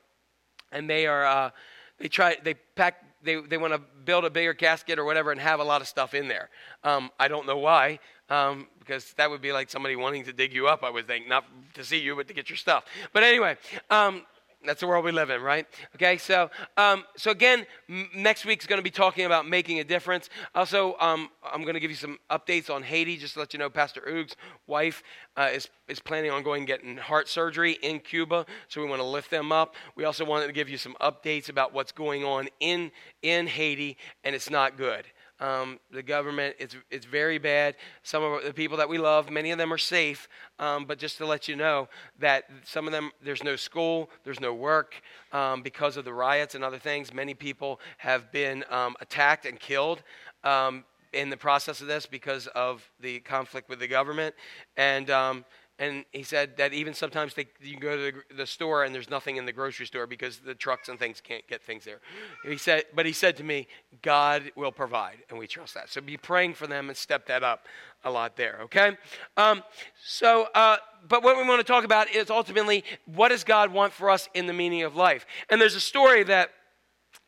[0.73, 1.51] and they are uh,
[1.99, 5.41] they try they pack they, they want to build a bigger casket or whatever and
[5.41, 6.49] have a lot of stuff in there.
[6.83, 10.53] Um, i don't know why um, because that would be like somebody wanting to dig
[10.53, 11.29] you up i would think.
[11.29, 12.85] Not to see you but to get your stuff.
[13.13, 13.57] But anyway
[13.91, 14.25] um,
[14.65, 15.67] That's the world we live in, right?
[15.97, 19.85] Okay, so um, so again, m- next week's going to be talking about making a
[19.85, 20.31] difference.
[20.55, 23.59] Also, um, I'm going to give you some updates on Haiti, just to let you
[23.59, 23.69] know.
[23.69, 24.37] Pastor Oog's
[24.67, 25.03] wife
[25.37, 29.01] uh, is is planning on going and getting heart surgery in Cuba, so we want
[29.01, 29.75] to lift them up.
[29.97, 32.93] We also wanted to give you some updates about what's going on in
[33.23, 35.07] in Haiti, and it's not good.
[35.43, 37.75] Um, the government, it's, it's very bad.
[38.05, 40.29] Some of the people that we love, many of them are safe,
[40.61, 41.89] um, but just to let you know
[42.21, 46.55] that some of them, there's no school, there's no work um, because of the riots
[46.55, 47.13] and other things.
[47.13, 50.05] Many people have been um, attacked and killed
[50.45, 54.37] um, in the process of this because of the conflict with the government.
[54.77, 55.45] And um,
[55.83, 59.11] and he said that even sometimes they, you go to the, the store and there's
[59.11, 61.99] nothing in the grocery store because the trucks and things can't get things there.
[62.45, 63.67] He said, but he said to me,
[64.01, 65.91] God will provide, and we trust that.
[65.91, 67.67] So be praying for them and step that up
[68.05, 68.61] a lot there.
[68.63, 68.97] Okay.
[69.37, 69.65] Um,
[70.05, 70.77] so, uh,
[71.09, 74.29] but what we want to talk about is ultimately what does God want for us
[74.35, 75.27] in the meaning of life?
[75.51, 76.51] And there's a story that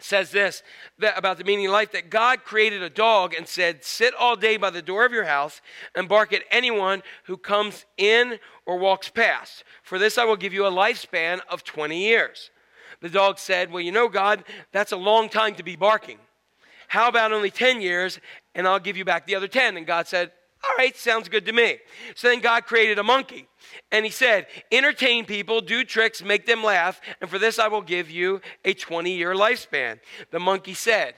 [0.04, 0.62] says this
[1.16, 4.56] about the meaning of life that God created a dog and said, Sit all day
[4.56, 5.60] by the door of your house
[5.94, 9.64] and bark at anyone who comes in or walks past.
[9.82, 12.50] For this I will give you a lifespan of 20 years.
[13.00, 16.18] The dog said, Well, you know, God, that's a long time to be barking.
[16.88, 18.20] How about only 10 years
[18.54, 19.76] and I'll give you back the other 10?
[19.76, 20.32] And God said,
[20.64, 21.78] all right, sounds good to me.
[22.14, 23.46] So then God created a monkey.
[23.90, 27.82] And he said, Entertain people, do tricks, make them laugh, and for this I will
[27.82, 30.00] give you a 20 year lifespan.
[30.30, 31.14] The monkey said,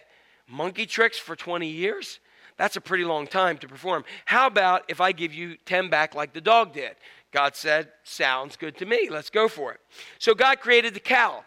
[0.49, 2.21] Monkey tricks for 20 years?
[2.57, 4.05] That's a pretty long time to perform.
[4.25, 6.97] How about if I give you 10 back like the dog did?
[7.33, 9.09] God said, Sounds good to me.
[9.11, 9.81] Let's go for it.
[10.19, 11.45] So God created the cow.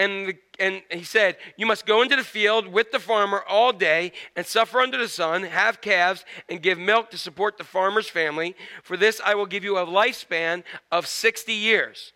[0.00, 3.70] And, the, and he said, You must go into the field with the farmer all
[3.70, 8.08] day and suffer under the sun, have calves, and give milk to support the farmer's
[8.08, 8.56] family.
[8.82, 12.14] For this I will give you a lifespan of 60 years.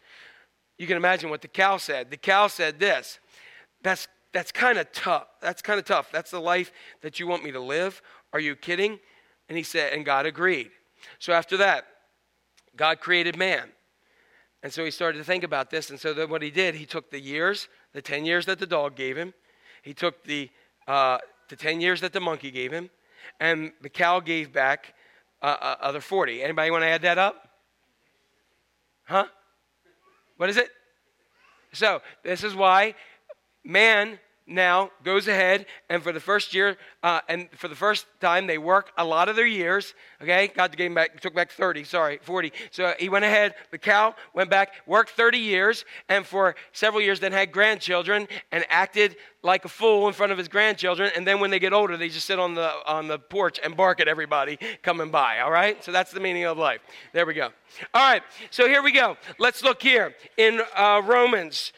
[0.79, 2.11] You can imagine what the cow said.
[2.11, 3.19] The cow said this
[3.83, 5.27] That's, that's kind of tough.
[5.43, 6.11] That's kind of tough.
[6.11, 6.73] That's the life
[7.03, 8.01] that you want me to live?
[8.33, 8.99] Are you kidding?
[9.51, 10.71] And he said, and God agreed.
[11.19, 11.85] So after that,
[12.77, 13.69] God created man.
[14.65, 15.91] And so he started to think about this.
[15.91, 18.67] And so then what he did, he took the years, the 10 years that the
[18.67, 19.35] dog gave him,
[19.83, 20.49] he took the,
[20.89, 21.19] uh,
[21.51, 22.89] the 10 years that the monkey gave him,
[23.39, 24.95] and the cow gave back
[25.43, 26.43] uh, uh, other 40.
[26.43, 27.47] Anybody want to add that up?
[29.05, 29.27] Huh?
[30.39, 30.71] What is it?
[31.75, 32.95] So this is why
[33.65, 38.47] man now goes ahead and for the first year uh, and for the first time
[38.47, 40.49] they work a lot of their years okay?
[40.49, 44.51] God gave back took back 30 sorry 40 so he went ahead the cow went
[44.51, 49.69] back worked 30 years and for several years then had grandchildren and acted like a
[49.69, 51.11] fool in front of his grandchildren.
[51.15, 53.77] And then when they get older they just sit on the on the porch and
[53.77, 55.83] bark at everybody coming by all right?
[55.83, 56.81] So that's the meaning of life.
[57.13, 57.51] There we go.
[57.95, 59.17] All right so here we go.
[59.39, 61.73] Let's look here in uh, romans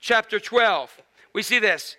[0.00, 1.02] chapter 12
[1.34, 1.96] we see this.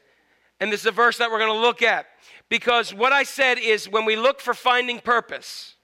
[0.60, 2.06] And this is a verse that we're going to look at.
[2.50, 5.76] Because what I said is when we look for finding purpose,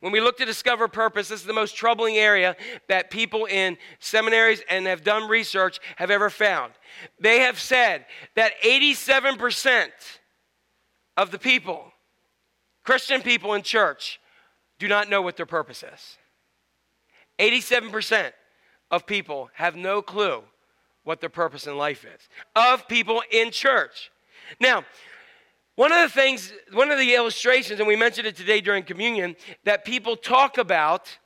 [0.00, 2.56] when we look to discover purpose, this is the most troubling area
[2.88, 6.72] that people in seminaries and have done research have ever found.
[7.20, 9.88] They have said that 87%
[11.16, 11.92] of the people,
[12.84, 14.20] Christian people in church,
[14.78, 16.16] do not know what their purpose is.
[17.40, 18.32] 87%
[18.90, 20.42] of people have no clue
[21.08, 24.10] what their purpose in life is of people in church.
[24.60, 24.84] Now,
[25.74, 29.34] one of the things, one of the illustrations, and we mentioned it today during communion,
[29.64, 31.16] that people talk about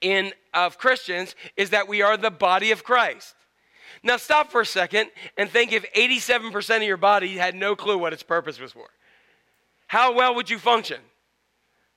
[0.00, 3.34] in of Christians is that we are the body of Christ.
[4.04, 7.98] Now stop for a second and think if 87% of your body had no clue
[7.98, 8.86] what its purpose was for.
[9.88, 11.00] How well would you function?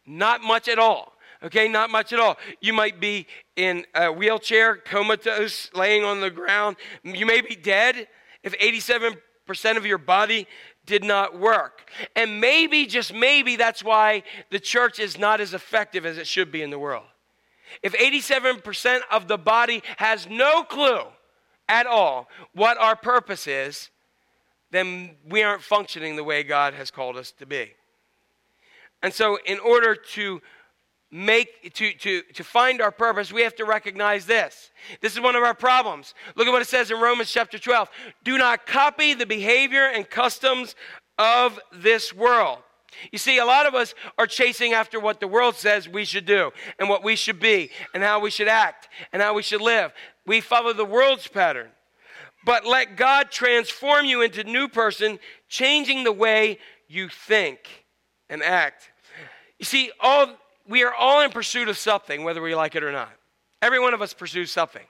[0.08, 1.14] Not much at all.
[1.44, 2.38] Okay, not much at all.
[2.60, 3.26] You might be
[3.56, 6.76] in a wheelchair, comatose, laying on the ground.
[7.04, 8.08] You may be dead
[8.44, 10.48] if 87% of your body
[10.86, 11.89] did not work.
[12.16, 16.52] And maybe, just maybe, that's why the church is not as effective as it should
[16.52, 17.06] be in the world.
[17.82, 21.04] If 87% of the body has no clue
[21.68, 23.89] at all what our purpose is,
[24.72, 27.74] then we aren't functioning the way God has called us to be.
[29.04, 30.42] And so, in order to
[31.12, 34.72] make to, to, to find our purpose we have to recognize this.
[35.01, 36.14] This is one of our problems.
[36.36, 37.89] Look at what it says in romans chapter 12
[38.24, 40.76] do not copy the behavior and customs
[41.18, 42.59] of this world.
[43.12, 46.26] You see a lot of us are chasing after what the world says we should
[46.26, 49.62] do and what we should be and how we should act and how we should
[49.62, 49.93] live.
[50.26, 51.70] We follow the world's pattern.
[52.45, 56.57] But let god transform you into new person changing the way
[56.88, 57.86] you think
[58.30, 58.89] and act.
[59.59, 60.36] You see all
[60.68, 63.12] we are all in pursuit of something, whether we like it or not.
[63.62, 64.86] Every one of us pursues something.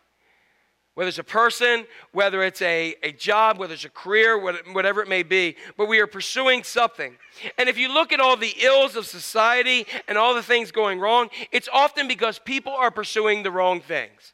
[0.94, 5.08] whether it's a person, whether it's a, a job, whether it's a career, whatever it
[5.08, 7.18] may be, but we are pursuing something.
[7.58, 11.00] And if you look at all the ills of society and all the things going
[11.00, 14.34] wrong, it's often because people are pursuing the wrong things,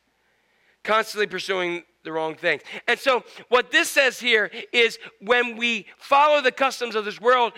[0.83, 2.63] constantly pursuing the wrong things.
[2.87, 7.53] And so, what this says here is when we follow the customs of this world,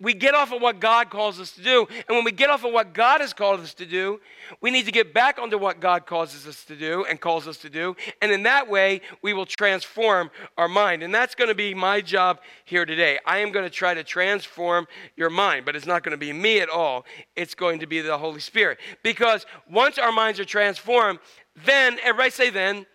[0.00, 1.86] we get off of what God calls us to do.
[2.08, 4.20] And when we get off of what God has called us to do,
[4.60, 7.58] we need to get back onto what God causes us to do and calls us
[7.58, 7.94] to do.
[8.22, 11.02] And in that way, we will transform our mind.
[11.02, 13.18] And that's going to be my job here today.
[13.26, 14.86] I am going to try to transform
[15.16, 17.04] your mind, but it's not going to be me at all.
[17.36, 18.78] It's going to be the Holy Spirit.
[19.02, 21.18] Because once our minds are transformed,
[21.64, 22.86] then, everybody say then,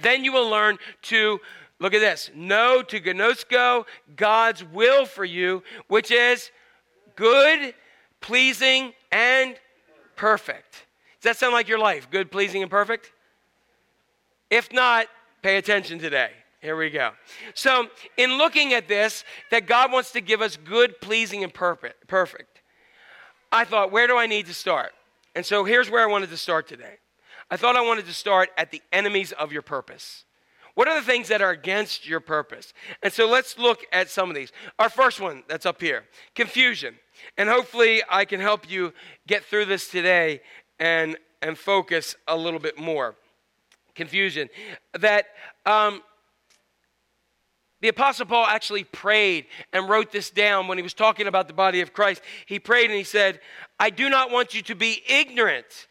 [0.00, 1.38] then you will learn to
[1.80, 2.30] look at this.
[2.34, 3.84] Know to gnosko
[4.16, 6.50] god's will for you which is
[7.16, 7.74] good
[8.20, 9.56] pleasing and
[10.16, 10.84] perfect.
[11.20, 12.08] Does that sound like your life?
[12.10, 13.12] Good pleasing and perfect?
[14.50, 15.06] If not
[15.42, 16.30] pay attention today.
[16.60, 17.12] Here we go.
[17.54, 22.06] So in looking at this that god wants to give us good pleasing and perfect
[22.06, 22.60] perfect
[23.50, 24.92] i thought where do i need to start?
[25.34, 26.98] And so here's where i wanted to start today.
[27.50, 30.24] I thought I wanted to start at the enemies of your purpose.
[30.80, 32.72] What are the things that are against your purpose?
[33.02, 34.50] And so let's look at some of these.
[34.78, 36.04] Our first one that's up here
[36.34, 36.94] confusion.
[37.36, 38.94] And hopefully, I can help you
[39.26, 40.40] get through this today
[40.78, 43.14] and, and focus a little bit more.
[43.94, 44.48] Confusion.
[44.98, 45.26] That
[45.66, 46.00] um,
[47.82, 51.52] the Apostle Paul actually prayed and wrote this down when he was talking about the
[51.52, 52.22] body of Christ.
[52.46, 53.40] He prayed and he said,
[53.78, 55.88] I do not want you to be ignorant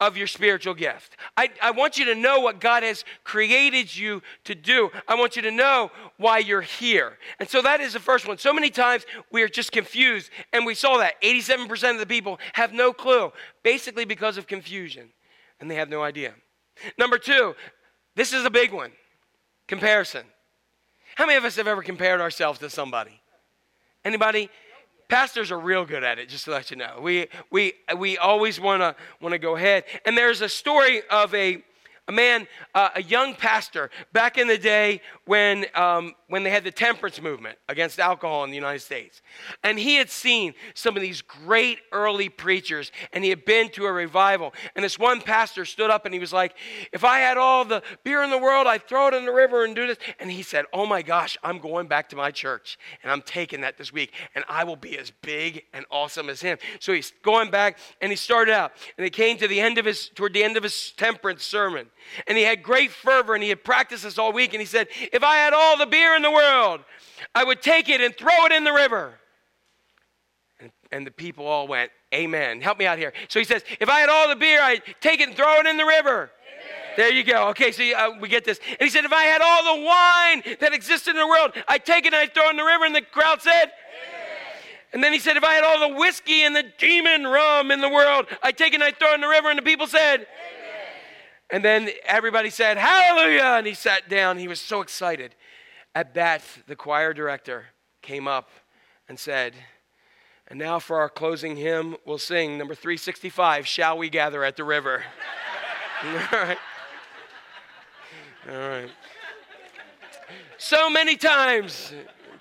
[0.00, 1.16] of your spiritual gift.
[1.36, 4.90] I, I want you to know what God has created you to do.
[5.08, 7.18] I want you to know why you're here.
[7.40, 8.36] And so that is the first one.
[8.38, 12.38] So many times we are just confused, and we saw that 87% of the people
[12.52, 13.32] have no clue,
[13.62, 15.08] basically because of confusion,
[15.60, 16.34] and they have no idea.
[16.98, 17.54] Number two,
[18.14, 18.92] this is a big one
[19.66, 20.24] comparison.
[21.16, 23.20] How many of us have ever compared ourselves to somebody?
[24.04, 24.50] Anybody?
[25.08, 26.98] Pastors are real good at it, just to let you know.
[27.00, 29.84] We, we, we always want to want to go ahead.
[30.04, 31.62] And there's a story of a,
[32.08, 36.62] a man, uh, a young pastor, back in the day when, um, when they had
[36.62, 39.22] the temperance movement against alcohol in the United States.
[39.64, 43.86] And he had seen some of these great early preachers, and he had been to
[43.86, 44.54] a revival.
[44.76, 46.54] And this one pastor stood up and he was like,
[46.92, 49.64] If I had all the beer in the world, I'd throw it in the river
[49.64, 49.98] and do this.
[50.20, 53.62] And he said, Oh my gosh, I'm going back to my church, and I'm taking
[53.62, 56.58] that this week, and I will be as big and awesome as him.
[56.78, 59.84] So he's going back, and he started out, and he came to the end of
[59.84, 61.88] his, toward the end of his temperance sermon.
[62.26, 64.88] And he had great fervor, and he had practiced this all week, and he said,
[65.12, 66.80] If I had all the beer in the world,
[67.34, 69.14] I would take it and throw it in the river.
[70.60, 72.60] And, and the people all went, Amen.
[72.60, 73.12] Help me out here.
[73.28, 75.66] So he says, If I had all the beer, I'd take it and throw it
[75.66, 76.30] in the river.
[76.96, 77.48] There you go.
[77.48, 78.58] Okay, so uh, we get this.
[78.68, 81.84] And he said, If I had all the wine that existed in the world, I'd
[81.84, 82.84] take it and I'd throw it in the river.
[82.84, 83.72] And the crowd said,
[84.92, 87.82] and then he said, If I had all the whiskey and the demon rum in
[87.82, 89.50] the world, I'd take it and I'd throw it in the river.
[89.50, 90.26] And the people said,
[91.50, 93.56] and then everybody said, Hallelujah.
[93.58, 94.38] And he sat down.
[94.38, 95.34] He was so excited.
[95.94, 97.66] At that, the choir director
[98.02, 98.50] came up
[99.08, 99.54] and said,
[100.48, 104.64] And now for our closing hymn, we'll sing number 365 Shall We Gather at the
[104.64, 105.04] River?
[106.04, 106.58] All right.
[108.48, 108.90] All right.
[110.58, 111.92] So many times,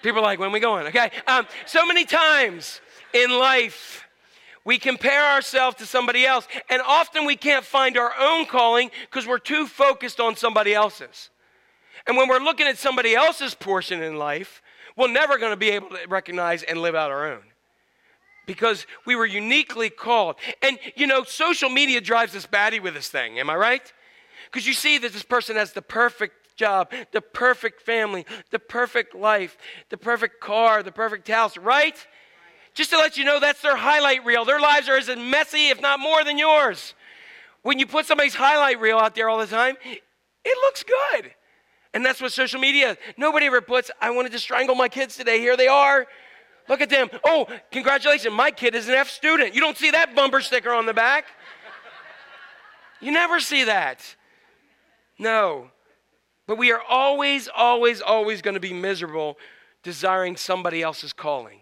[0.01, 0.87] people are like, When we going?
[0.87, 1.11] Okay.
[1.27, 2.81] Um, so many times
[3.13, 4.04] in life,
[4.65, 9.27] we compare ourselves to somebody else, and often we can't find our own calling because
[9.27, 11.29] we're too focused on somebody else's.
[12.07, 14.61] And when we're looking at somebody else's portion in life,
[14.97, 17.43] we're never going to be able to recognize and live out our own
[18.45, 20.35] because we were uniquely called.
[20.61, 23.93] And you know, social media drives us batty with this thing, am I right?
[24.51, 29.13] Because you see that this person has the perfect job, the perfect family, the perfect
[29.13, 29.57] life,
[29.89, 31.95] the perfect car, the perfect house, right?
[32.75, 34.43] Just to let you know, that's their highlight reel.
[34.43, 36.93] Their lives are as messy, if not more, than yours.
[37.61, 41.31] When you put somebody's highlight reel out there all the time, it looks good.
[41.93, 42.97] And that's what social media.
[43.17, 45.39] Nobody ever puts, I wanted to strangle my kids today.
[45.39, 46.05] Here they are.
[46.67, 47.07] Look at them.
[47.23, 48.33] Oh, congratulations.
[48.35, 49.55] My kid is an F student.
[49.55, 51.25] You don't see that bumper sticker on the back.
[52.99, 54.15] You never see that.
[55.17, 55.69] No.
[56.45, 59.37] But we are always, always, always going to be miserable
[59.81, 61.61] desiring somebody else's calling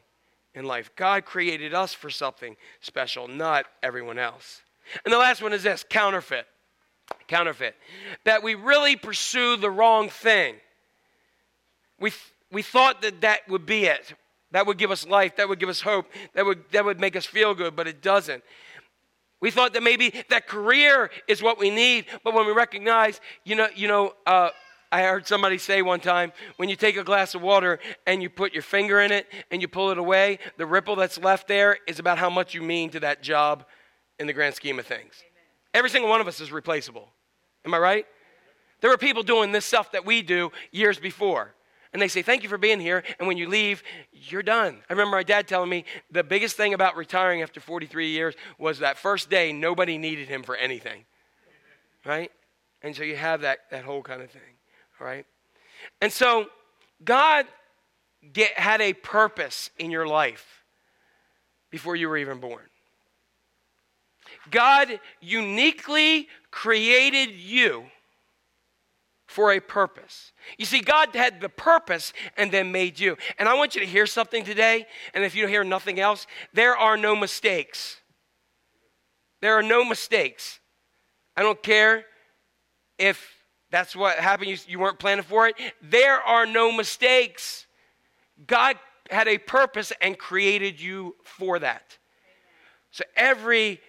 [0.55, 0.91] in life.
[0.95, 4.61] God created us for something special, not everyone else.
[5.05, 6.45] And the last one is this counterfeit.
[7.27, 7.75] Counterfeit.
[8.25, 10.55] That we really pursue the wrong thing.
[11.99, 12.11] We,
[12.51, 14.13] we thought that that would be it.
[14.51, 15.37] That would give us life.
[15.37, 16.05] That would give us hope.
[16.33, 18.43] That would, that would make us feel good, but it doesn't.
[19.41, 23.55] We thought that maybe that career is what we need, but when we recognize, you
[23.55, 24.51] know, you know, uh,
[24.93, 28.29] I heard somebody say one time, when you take a glass of water and you
[28.29, 31.79] put your finger in it and you pull it away, the ripple that's left there
[31.87, 33.65] is about how much you mean to that job
[34.19, 35.15] in the grand scheme of things.
[35.73, 37.09] Every single one of us is replaceable.
[37.65, 38.05] Am I right?
[38.81, 41.55] There were people doing this stuff that we do years before.
[41.91, 43.03] And they say, Thank you for being here.
[43.17, 43.81] And when you leave,
[44.11, 44.83] you're done.
[44.87, 48.77] I remember my dad telling me the biggest thing about retiring after 43 years was
[48.79, 51.05] that first day, nobody needed him for anything.
[52.05, 52.31] Right?
[52.83, 54.52] And so you have that, that whole kind of thing.
[54.99, 55.25] Right?
[56.01, 56.47] And so
[57.03, 57.45] God
[58.31, 60.63] get, had a purpose in your life
[61.71, 62.63] before you were even born.
[64.49, 67.85] God uniquely created you
[69.25, 70.31] for a purpose.
[70.57, 73.17] You see, God had the purpose and then made you.
[73.39, 76.77] And I want you to hear something today, and if you hear nothing else, there
[76.77, 77.97] are no mistakes.
[79.41, 80.59] There are no mistakes.
[81.35, 82.05] I don't care
[82.99, 83.42] if
[83.73, 85.55] that's what happened, you, you weren't planning for it.
[85.81, 87.65] There are no mistakes.
[88.45, 88.77] God
[89.09, 91.97] had a purpose and created you for that.
[92.91, 93.81] So every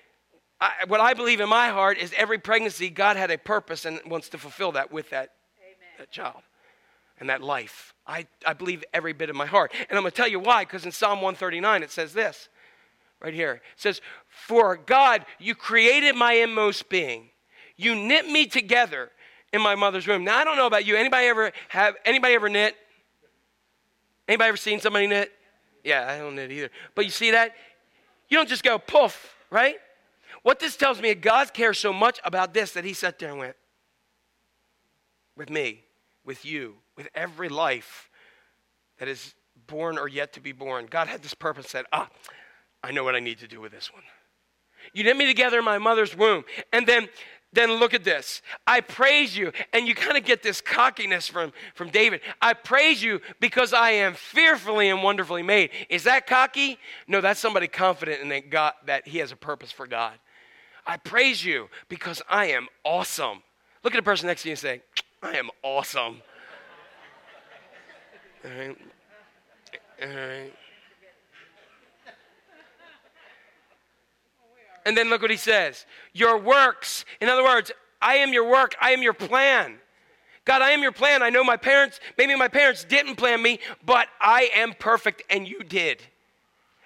[0.58, 4.00] I, what I believe in my heart is every pregnancy, God had a purpose and
[4.06, 5.32] wants to fulfill that with that,
[5.98, 6.40] that child
[7.20, 7.92] and that life.
[8.06, 9.70] I, I believe every bit of my heart.
[9.74, 12.48] And I'm going to tell you why, because in Psalm 139 it says this
[13.20, 13.52] right here.
[13.52, 17.28] It says, For God, you created my inmost being.
[17.76, 19.10] You knit me together
[19.54, 20.24] in my mother's womb.
[20.24, 20.96] Now I don't know about you.
[20.96, 22.74] Anybody ever have anybody ever knit?
[24.26, 25.30] Anybody ever seen somebody knit?
[25.84, 26.70] Yeah, I don't knit either.
[26.94, 27.52] But you see that?
[28.28, 29.76] You don't just go poof, right?
[30.42, 33.30] What this tells me is God cares so much about this that He sat there
[33.30, 33.56] and went,
[35.36, 35.84] with me,
[36.24, 38.10] with you, with every life
[38.98, 39.34] that is
[39.68, 40.86] born or yet to be born.
[40.90, 42.08] God had this purpose said, ah,
[42.82, 44.02] I know what I need to do with this one.
[44.92, 46.44] You knit me together in my mother's womb.
[46.72, 47.08] And then
[47.54, 48.42] then look at this.
[48.66, 49.52] I praise you.
[49.72, 52.20] And you kind of get this cockiness from, from David.
[52.42, 55.70] I praise you because I am fearfully and wonderfully made.
[55.88, 56.78] Is that cocky?
[57.08, 60.14] No, that's somebody confident in that God that he has a purpose for God.
[60.86, 63.42] I praise you because I am awesome.
[63.82, 64.82] Look at the person next to you and say,
[65.22, 66.20] I am awesome.
[68.44, 68.76] All right.
[70.02, 70.52] All right.
[74.86, 77.04] And then look what he says Your works.
[77.20, 79.78] In other words, I am your work, I am your plan.
[80.44, 81.22] God, I am your plan.
[81.22, 85.48] I know my parents, maybe my parents didn't plan me, but I am perfect and
[85.48, 86.02] you did.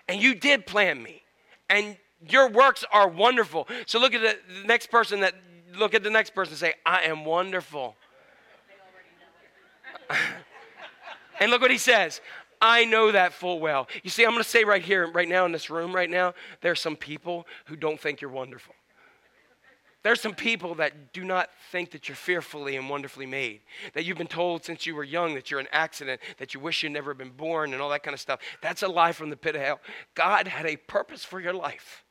[0.09, 1.23] And you did plan me.
[1.69, 1.97] And
[2.29, 3.67] your works are wonderful.
[3.87, 5.35] So look at the, next person that
[5.77, 7.97] look at the next person and say, I am wonderful.
[11.41, 12.21] and look what he says.
[12.61, 13.89] I know that full well.
[14.03, 16.35] You see, I'm going to say right here, right now in this room, right now,
[16.61, 18.75] there are some people who don't think you're wonderful.
[20.05, 23.61] There's some people that do not think that you're fearfully and wonderfully made,
[23.95, 26.83] that you've been told since you were young that you're an accident, that you wish
[26.83, 28.41] you'd never been born, and all that kind of stuff.
[28.63, 29.81] That's a lie from the pit of hell.
[30.15, 32.05] God had a purpose for your life,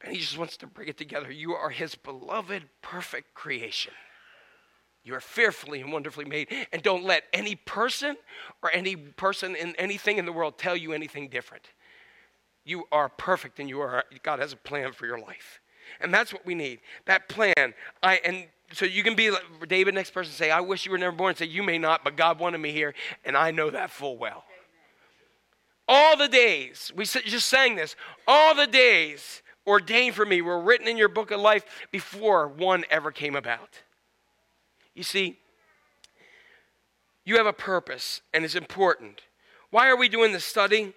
[0.00, 1.30] and He just wants to bring it together.
[1.30, 3.92] You are His beloved, perfect creation.
[5.04, 6.48] You are fearfully and wonderfully made.
[6.72, 8.16] And don't let any person
[8.62, 11.64] or any person in anything in the world tell you anything different.
[12.64, 15.60] You are perfect and you are God has a plan for your life.
[16.00, 16.80] And that's what we need.
[17.06, 17.74] That plan.
[18.02, 20.98] I and so you can be like David, next person say, I wish you were
[20.98, 22.94] never born, say, You may not, but God wanted me here,
[23.24, 24.44] and I know that full well.
[25.88, 27.96] All the days, we just sang this,
[28.26, 32.84] all the days ordained for me were written in your book of life before one
[32.90, 33.82] ever came about.
[34.94, 35.38] You see,
[37.24, 39.22] you have a purpose and it's important.
[39.70, 40.92] Why are we doing this study?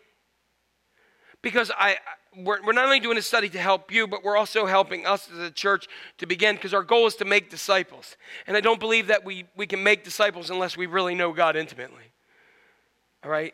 [1.41, 1.97] Because I,
[2.35, 5.29] we're, we're not only doing this study to help you, but we're also helping us
[5.31, 5.87] as a church
[6.17, 8.17] to begin because our goal is to make disciples.
[8.47, 11.55] And I don't believe that we, we can make disciples unless we really know God
[11.55, 12.11] intimately.
[13.23, 13.53] All right?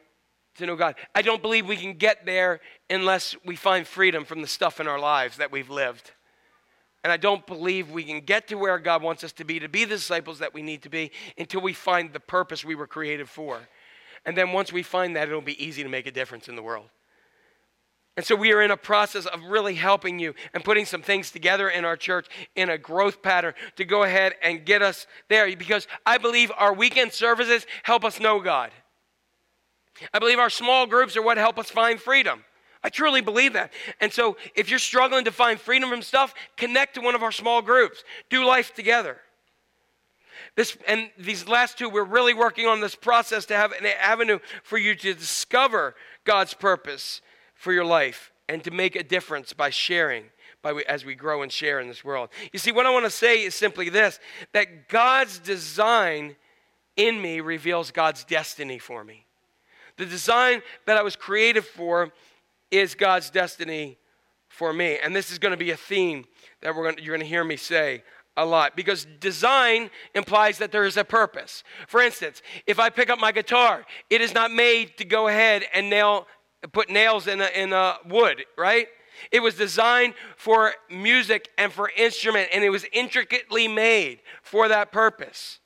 [0.57, 0.95] To know God.
[1.13, 4.87] I don't believe we can get there unless we find freedom from the stuff in
[4.87, 6.11] our lives that we've lived.
[7.03, 9.67] And I don't believe we can get to where God wants us to be, to
[9.67, 12.87] be the disciples that we need to be, until we find the purpose we were
[12.87, 13.59] created for.
[14.25, 16.61] And then once we find that, it'll be easy to make a difference in the
[16.61, 16.89] world.
[18.17, 21.31] And so we are in a process of really helping you and putting some things
[21.31, 25.55] together in our church in a growth pattern to go ahead and get us there
[25.55, 28.71] because I believe our weekend services help us know God.
[30.13, 32.43] I believe our small groups are what help us find freedom.
[32.83, 33.71] I truly believe that.
[33.99, 37.31] And so if you're struggling to find freedom from stuff, connect to one of our
[37.31, 38.03] small groups.
[38.29, 39.17] Do life together.
[40.55, 44.39] This and these last two, we're really working on this process to have an avenue
[44.63, 47.21] for you to discover God's purpose
[47.53, 50.25] for your life and to make a difference by sharing
[50.61, 52.29] by we, as we grow and share in this world.
[52.51, 54.19] You see, what I want to say is simply this
[54.53, 56.35] that God's design
[56.97, 59.25] in me reveals God's destiny for me.
[59.97, 62.11] The design that I was created for
[62.71, 63.97] is God's destiny
[64.47, 64.97] for me.
[65.03, 66.25] And this is going to be a theme
[66.61, 68.03] that we're going to, you're going to hear me say
[68.37, 71.63] a lot because design implies that there is a purpose.
[71.87, 75.63] For instance, if I pick up my guitar, it is not made to go ahead
[75.73, 76.27] and nail
[76.73, 78.87] put nails in a, in a wood, right?
[79.31, 84.91] It was designed for music and for instrument and it was intricately made for that
[84.91, 85.59] purpose.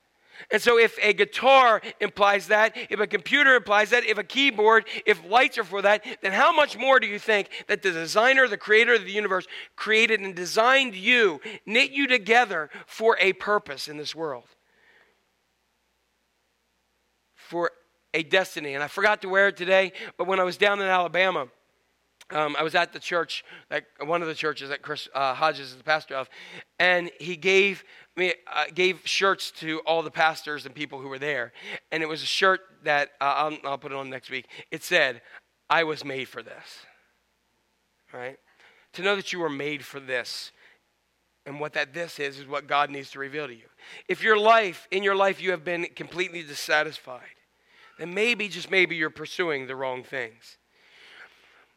[0.50, 4.86] And so, if a guitar implies that, if a computer implies that, if a keyboard,
[5.04, 8.46] if lights are for that, then how much more do you think that the designer,
[8.46, 13.88] the creator of the universe, created and designed you, knit you together for a purpose
[13.88, 14.44] in this world?
[17.34, 17.72] For
[18.12, 18.74] a destiny.
[18.74, 21.48] And I forgot to wear it today, but when I was down in Alabama,
[22.30, 23.44] um, I was at the church,
[24.04, 26.28] one of the churches that Chris uh, Hodges is the pastor of,
[26.78, 27.84] and he gave
[28.16, 31.52] me uh, gave shirts to all the pastors and people who were there,
[31.92, 34.46] and it was a shirt that uh, I'll, I'll put it on next week.
[34.72, 35.22] It said,
[35.70, 36.80] "I was made for this."
[38.12, 38.38] Right?
[38.94, 40.50] To know that you were made for this,
[41.44, 43.68] and what that this is is what God needs to reveal to you.
[44.08, 47.22] If your life in your life you have been completely dissatisfied,
[48.00, 50.58] then maybe just maybe you're pursuing the wrong things.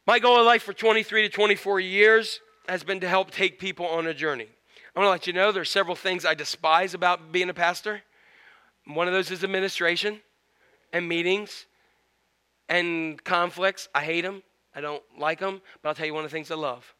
[0.10, 3.86] My goal in life for 23 to 24 years has been to help take people
[3.86, 4.47] on a journey.
[4.96, 7.54] I want to let you know there are several things I despise about being a
[7.54, 8.01] pastor.
[8.88, 10.20] One of those is administration
[10.92, 11.67] and meetings
[12.70, 13.88] and conflicts.
[13.93, 14.42] I hate them.
[14.74, 15.62] I don't like them.
[15.83, 16.92] But I'll tell you one of the things I love.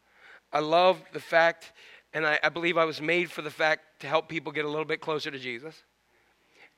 [0.52, 1.72] I love the fact,
[2.14, 4.68] and I, I believe I was made for the fact to help people get a
[4.68, 5.74] little bit closer to Jesus.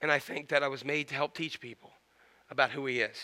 [0.01, 1.91] And I think that I was made to help teach people
[2.51, 3.19] about who He is.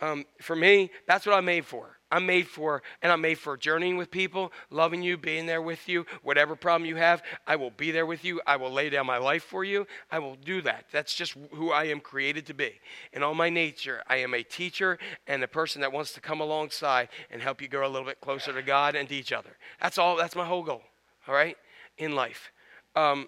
[0.00, 1.98] Um, for me, that's what I'm made for.
[2.12, 5.88] I'm made for, and I'm made for journeying with people, loving you, being there with
[5.88, 6.04] you.
[6.22, 8.42] Whatever problem you have, I will be there with you.
[8.46, 9.86] I will lay down my life for you.
[10.10, 10.84] I will do that.
[10.92, 12.72] That's just who I am created to be.
[13.14, 16.42] In all my nature, I am a teacher and a person that wants to come
[16.42, 19.56] alongside and help you grow a little bit closer to God and to each other.
[19.80, 20.82] That's all, that's my whole goal,
[21.26, 21.56] all right,
[21.96, 22.52] in life.
[22.94, 23.26] Um,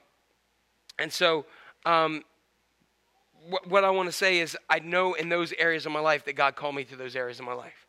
[0.99, 1.47] and so,
[1.87, 2.23] um,
[3.49, 6.27] what, what I want to say is, I know in those areas of my life
[6.27, 7.84] that God called me to those areas of my life.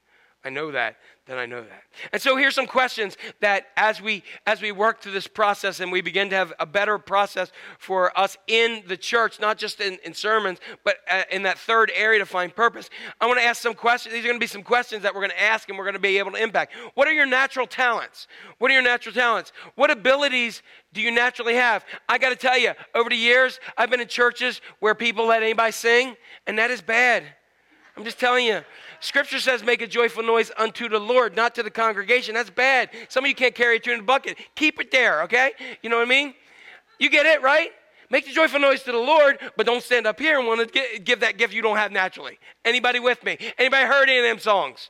[0.46, 1.84] I know that, then I know that.
[2.14, 5.92] And so here's some questions that as we as we work through this process and
[5.92, 9.98] we begin to have a better process for us in the church, not just in,
[10.06, 12.92] in sermons, but uh, in that third area to find purpose.
[13.20, 14.14] I want to ask some questions.
[14.14, 15.96] These are going to be some questions that we're going to ask and we're going
[15.96, 16.74] to be able to impact.
[16.94, 18.28] What are your natural talents?
[18.60, 19.52] What are your natural talents?
[19.74, 20.62] What abilities
[20.94, 21.84] do you naturally have?
[22.08, 25.42] I got to tell you, over the years, I've been in churches where people let
[25.42, 26.16] anybody sing,
[26.46, 27.24] and that is bad.
[27.98, 28.62] I'm just telling you.
[29.00, 32.34] Scripture says, make a joyful noise unto the Lord, not to the congregation.
[32.34, 32.90] That's bad.
[33.10, 34.38] Some of you can't carry a tune in a bucket.
[34.56, 35.52] Keep it there, okay?
[35.82, 36.34] You know what I mean?
[37.00, 37.72] You get it, right?
[38.10, 41.00] Make the joyful noise to the Lord, but don't stand up here and want to
[41.00, 42.38] give that gift you don't have naturally.
[42.64, 43.38] Anybody with me?
[43.58, 44.90] Anybody heard any of them songs?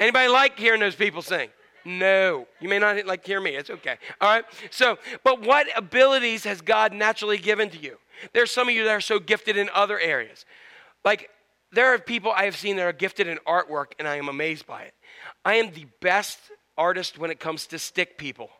[0.00, 1.48] Anybody like hearing those people sing?
[1.84, 2.46] No.
[2.60, 3.54] You may not like hear me.
[3.56, 3.96] It's okay.
[4.20, 4.44] All right?
[4.70, 7.98] So, but what abilities has God naturally given to you?
[8.32, 10.44] There's some of you that are so gifted in other areas.
[11.04, 11.30] Like
[11.72, 14.66] there are people I have seen that are gifted in artwork, and I am amazed
[14.66, 14.94] by it.
[15.44, 16.38] I am the best
[16.76, 18.50] artist when it comes to stick people.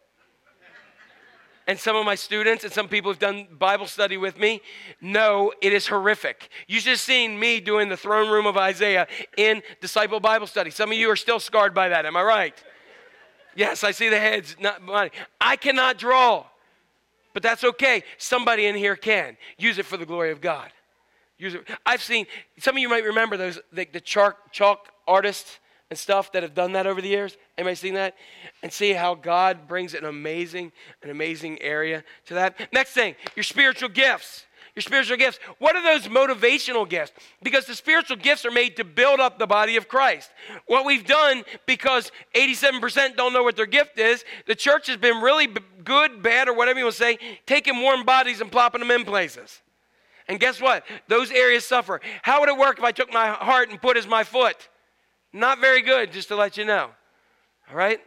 [1.66, 4.60] And some of my students and some people who've done Bible study with me
[5.00, 6.48] know it is horrific.
[6.66, 9.06] You just seen me doing the throne room of Isaiah
[9.36, 10.70] in disciple Bible study.
[10.70, 12.04] Some of you are still scarred by that.
[12.04, 12.64] Am I right?
[13.54, 14.56] Yes, I see the heads.
[14.58, 15.10] Not money.
[15.40, 16.46] I cannot draw,
[17.32, 18.02] but that's okay.
[18.18, 20.72] Somebody in here can use it for the glory of God.
[21.84, 22.26] I've seen
[22.58, 25.58] some of you might remember those the, the chalk chalk artists
[25.90, 27.36] and stuff that have done that over the years.
[27.58, 28.14] Anybody seen that?
[28.62, 30.72] And see how God brings an amazing,
[31.02, 32.72] an amazing area to that.
[32.72, 34.46] Next thing, your spiritual gifts.
[34.74, 35.38] Your spiritual gifts.
[35.58, 37.12] What are those motivational gifts?
[37.42, 40.30] Because the spiritual gifts are made to build up the body of Christ.
[40.66, 45.20] What we've done, because 87% don't know what their gift is, the church has been
[45.20, 45.48] really
[45.84, 49.04] good, bad, or whatever you want to say, taking warm bodies and plopping them in
[49.04, 49.60] places.
[50.28, 50.84] And guess what?
[51.08, 52.00] Those areas suffer.
[52.22, 54.68] How would it work if I took my heart and put it as my foot?
[55.32, 56.90] Not very good, just to let you know.
[57.70, 58.00] All right?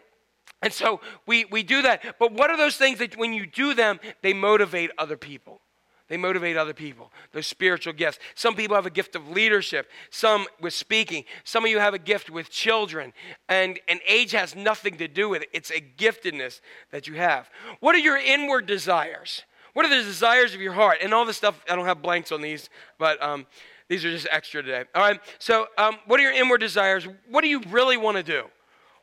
[0.62, 2.18] And so we, we do that.
[2.20, 5.62] But what are those things that when you do them, they motivate other people?
[6.08, 8.20] They motivate other people, those spiritual gifts.
[8.36, 11.24] Some people have a gift of leadership, some with speaking.
[11.44, 13.12] Some of you have a gift with children.
[13.50, 16.62] And, and age has nothing to do with it, it's a giftedness
[16.92, 17.50] that you have.
[17.80, 19.44] What are your inward desires?
[19.76, 21.00] What are the desires of your heart?
[21.02, 23.46] And all this stuff, I don't have blanks on these, but um,
[23.90, 24.86] these are just extra today.
[24.96, 25.20] All right.
[25.38, 27.06] So, um, what are your inward desires?
[27.30, 28.46] What do you really want to do?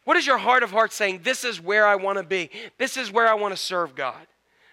[0.05, 1.20] What is your heart of hearts saying?
[1.24, 2.49] This is where I want to be.
[2.78, 4.27] This is where I want to serve God.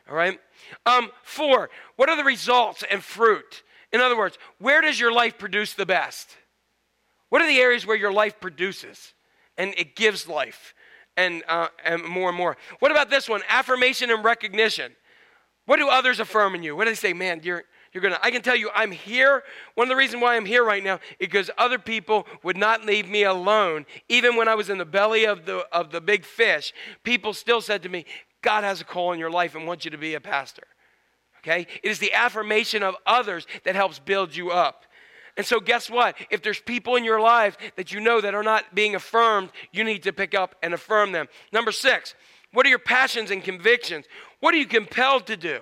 [0.10, 0.40] All right?
[0.86, 3.64] Um, four, what are the results and fruit?
[3.92, 6.30] In other words, where does your life produce the best?
[7.28, 9.14] What are the areas where your life produces
[9.58, 10.74] and it gives life
[11.18, 12.56] and, uh, and more and more?
[12.80, 13.42] What about this one?
[13.50, 14.94] Affirmation and recognition.
[15.70, 16.76] What do others affirm in you?
[16.76, 17.14] What do they say?
[17.14, 17.64] Man, you're,
[17.94, 18.18] you're gonna.
[18.24, 19.44] I can tell you, I'm here.
[19.76, 22.86] One of the reasons why I'm here right now is because other people would not
[22.86, 23.86] leave me alone.
[24.08, 26.74] Even when I was in the belly of the of the big fish,
[27.04, 28.06] people still said to me,
[28.42, 30.64] "God has a call in your life and wants you to be a pastor."
[31.38, 34.86] Okay, it is the affirmation of others that helps build you up.
[35.38, 36.16] And so, guess what?
[36.32, 39.84] If there's people in your life that you know that are not being affirmed, you
[39.84, 41.28] need to pick up and affirm them.
[41.54, 42.16] Number six,
[42.54, 44.06] what are your passions and convictions?
[44.40, 45.62] What are you compelled to do?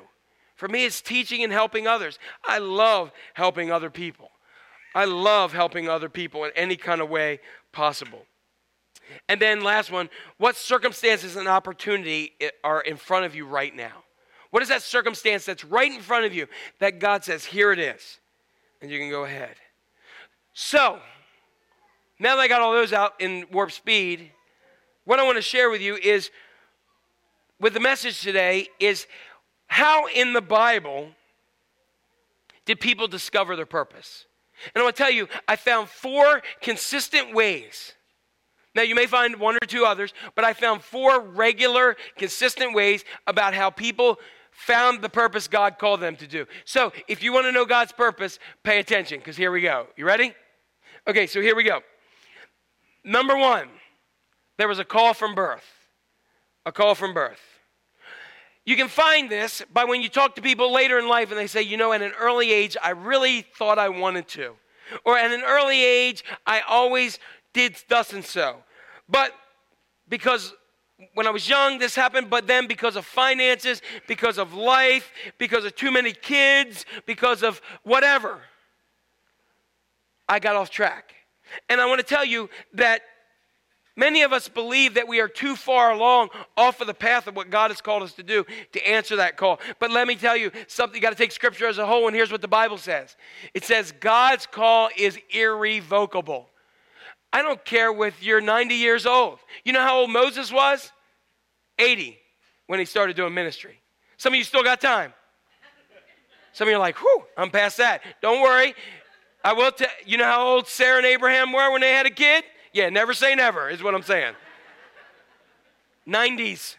[0.55, 2.17] For me, it's teaching and helping others.
[2.43, 4.31] I love helping other people.
[4.95, 7.39] I love helping other people in any kind of way
[7.71, 8.25] possible.
[9.29, 12.33] And then, last one, what circumstances and opportunity
[12.63, 14.03] are in front of you right now?
[14.49, 16.47] What is that circumstance that's right in front of you
[16.79, 18.19] that God says, here it is?
[18.81, 19.55] And you can go ahead.
[20.53, 20.99] So,
[22.19, 24.31] now that I got all those out in warp speed,
[25.05, 26.31] what I want to share with you is
[27.59, 29.07] with the message today is
[29.67, 31.09] how in the Bible
[32.65, 34.25] did people discover their purpose?
[34.73, 37.93] And I want to tell you, I found four consistent ways.
[38.75, 43.03] Now, you may find one or two others, but I found four regular, consistent ways
[43.25, 44.19] about how people
[44.51, 46.45] found the purpose God called them to do.
[46.65, 49.87] So, if you want to know God's purpose, pay attention, because here we go.
[49.95, 50.33] You ready?
[51.07, 51.79] Okay, so here we go.
[53.03, 53.69] Number one,
[54.57, 55.76] there was a call from birth.
[56.67, 57.39] A call from birth.
[58.65, 61.47] You can find this by when you talk to people later in life and they
[61.47, 64.53] say, you know, at an early age, I really thought I wanted to.
[65.05, 67.19] Or at an early age, I always
[67.53, 68.57] did thus and so.
[69.07, 69.31] But
[70.09, 70.53] because
[71.13, 75.63] when I was young, this happened, but then because of finances, because of life, because
[75.63, 78.41] of too many kids, because of whatever,
[80.27, 81.13] I got off track.
[81.69, 83.03] And I want to tell you that
[83.97, 87.35] Many of us believe that we are too far along off of the path of
[87.35, 89.59] what God has called us to do to answer that call.
[89.79, 92.15] But let me tell you something, you got to take scripture as a whole, and
[92.15, 93.17] here's what the Bible says
[93.55, 96.47] it says, God's call is irrevocable.
[97.33, 99.39] I don't care if you're 90 years old.
[99.65, 100.91] You know how old Moses was?
[101.79, 102.17] 80
[102.67, 103.81] when he started doing ministry.
[104.17, 105.13] Some of you still got time.
[106.53, 108.01] Some of you are like, whew, I'm past that.
[108.21, 108.73] Don't worry.
[109.43, 112.11] I will tell you know how old Sarah and Abraham were when they had a
[112.11, 112.43] kid?
[112.73, 114.33] Yeah, never say never, is what I'm saying.
[116.07, 116.75] 90s.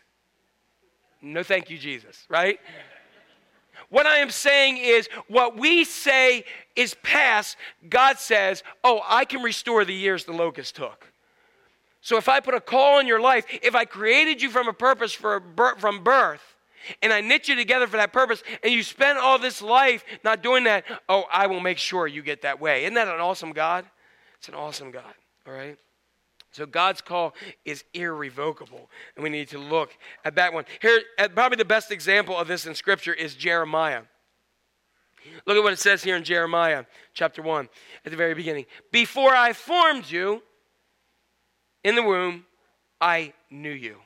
[1.21, 2.61] No, thank you, Jesus, right?
[3.91, 6.45] What I am saying is, what we say
[6.77, 7.57] is past,
[7.89, 11.13] God says, oh, I can restore the years the locust took.
[12.01, 14.73] So if I put a call in your life, if I created you from a
[14.73, 16.43] purpose for a bir- from birth,
[17.03, 20.43] and I knit you together for that purpose, and you spend all this life not
[20.43, 22.85] doing that, oh, I will make sure you get that way.
[22.85, 23.85] Isn't that an awesome God?
[24.39, 25.15] It's an awesome God,
[25.47, 25.79] all right?
[26.51, 27.35] So God's call
[27.65, 30.65] is irrevocable, and we need to look at that one.
[30.81, 34.03] Here, uh, probably the best example of this in Scripture is Jeremiah.
[35.47, 37.69] Look at what it says here in Jeremiah chapter 1
[38.05, 38.67] at the very beginning.
[38.93, 40.43] Before I formed you
[41.85, 42.47] in the womb,
[43.01, 43.99] I knew you.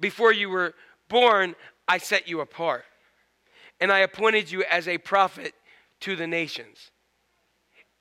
[0.00, 0.74] Before you were
[1.08, 1.54] born,
[1.86, 2.84] I set you apart,
[3.80, 5.54] and I appointed you as a prophet
[6.00, 6.90] to the nations.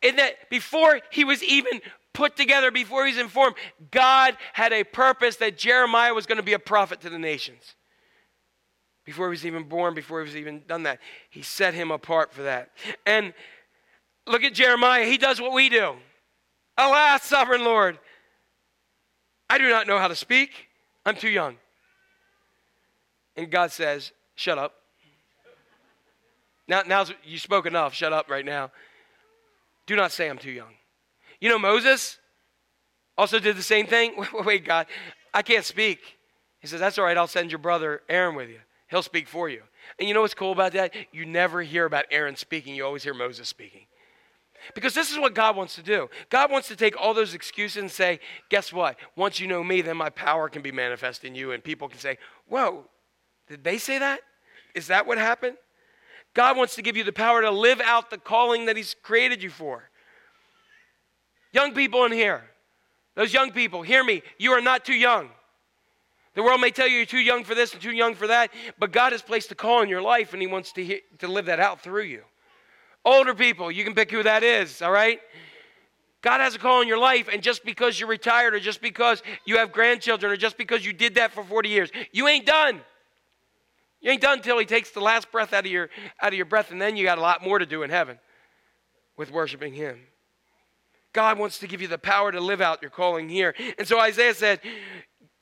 [0.04, 1.82] And that before he was even
[2.18, 3.56] put together, before he's informed,
[3.92, 7.76] God had a purpose that Jeremiah was going to be a prophet to the nations.
[9.06, 11.00] Before he was even born, before he was even done that,
[11.30, 12.72] he set him apart for that.
[13.06, 13.36] And
[14.26, 15.94] look at Jeremiah, he does what we do.
[16.76, 18.00] Alas, sovereign Lord,
[19.48, 20.50] I do not know how to speak.
[21.06, 21.58] I'm too young.
[23.36, 24.74] And God says, Shut up.
[26.68, 27.94] Now, now you spoke enough.
[27.94, 28.72] Shut up right now.
[29.86, 30.77] Do not say I'm too young.
[31.40, 32.18] You know, Moses
[33.18, 34.26] also did the same thing.
[34.46, 34.88] Wait, God,
[35.34, 36.00] I can't speak.
[36.60, 37.18] He says, That's all right.
[37.18, 38.60] I'll send your brother Aaron with you.
[38.90, 39.64] He'll speak for you.
[40.00, 40.94] And you know what's cool about that?
[41.12, 43.86] You never hear about Aaron speaking, you always hear Moses speaking.
[44.74, 46.10] Because this is what God wants to do.
[46.30, 48.20] God wants to take all those excuses and say,
[48.50, 48.98] guess what?
[49.16, 52.00] Once you know me, then my power can be manifest in you, and people can
[52.00, 52.86] say, whoa,
[53.48, 54.22] did they say that?
[54.74, 55.58] Is that what happened?
[56.34, 59.42] God wants to give you the power to live out the calling that He's created
[59.42, 59.90] you for.
[61.58, 62.44] Young people in here,
[63.16, 64.22] those young people, hear me.
[64.38, 65.30] You are not too young.
[66.36, 68.52] The world may tell you you're too young for this and too young for that,
[68.78, 71.28] but God has placed a call in your life and He wants to, hear, to
[71.28, 72.22] live that out through you.
[73.04, 75.20] Older people, you can pick who that is, all right?
[76.22, 79.24] God has a call in your life, and just because you're retired, or just because
[79.44, 82.82] you have grandchildren, or just because you did that for 40 years, you ain't done.
[84.00, 85.90] You ain't done until He takes the last breath out of your
[86.22, 88.20] out of your breath, and then you got a lot more to do in heaven
[89.16, 90.02] with worshiping Him.
[91.18, 93.56] God wants to give you the power to live out your calling here.
[93.80, 94.60] And so Isaiah said,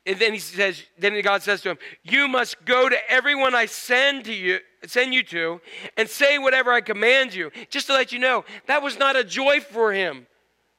[0.05, 3.65] and then he says, then God says to him, You must go to everyone I
[3.65, 5.59] send to you, send you to,
[5.97, 7.51] and say whatever I command you.
[7.69, 10.27] Just to let you know, that was not a joy for him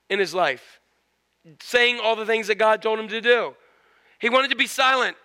[0.09, 0.81] in his life.
[1.61, 3.55] Saying all the things that God told him to do.
[4.19, 5.19] He wanted to be silent,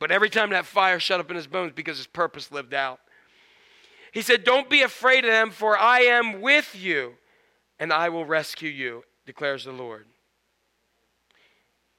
[0.00, 2.98] but every time that fire shut up in his bones because his purpose lived out.
[4.10, 7.14] He said, Don't be afraid of them, for I am with you,
[7.78, 10.06] and I will rescue you, declares the Lord.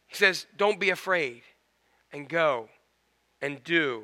[0.07, 1.41] He says, Don't be afraid,
[2.11, 2.69] and go,
[3.41, 4.03] and do,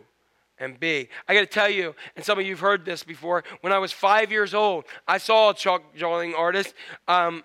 [0.57, 1.09] and be.
[1.27, 3.79] I got to tell you, and some of you have heard this before, when I
[3.79, 6.73] was five years old, I saw a chalk drawing artist.
[7.07, 7.43] Um,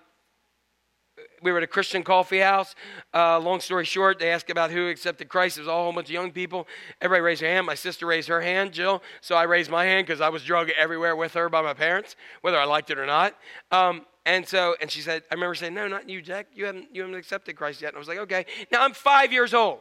[1.41, 2.75] we were at a Christian coffee house.
[3.13, 5.57] Uh, long story short, they asked about who accepted Christ.
[5.57, 6.67] It was all a whole bunch of young people.
[7.01, 7.65] Everybody raised their hand.
[7.65, 9.01] My sister raised her hand, Jill.
[9.21, 12.15] So I raised my hand because I was drugged everywhere with her by my parents,
[12.41, 13.35] whether I liked it or not.
[13.71, 16.47] Um, and so, and she said, I remember saying, "No, not you, Jack.
[16.53, 19.31] You haven't, you haven't accepted Christ yet." And I was like, "Okay." Now I'm five
[19.33, 19.79] years old.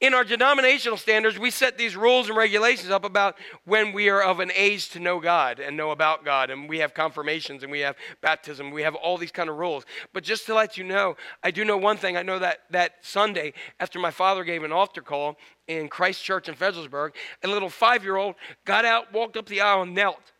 [0.00, 4.22] In our denominational standards, we set these rules and regulations up about when we are
[4.22, 6.50] of an age to know God and know about God.
[6.50, 8.72] And we have confirmations and we have baptism.
[8.72, 9.84] We have all these kind of rules.
[10.12, 12.16] But just to let you know, I do know one thing.
[12.16, 15.36] I know that that Sunday, after my father gave an altar call
[15.68, 18.34] in Christ Church in Fredericksburg, a little five year old
[18.64, 20.32] got out, walked up the aisle, and knelt.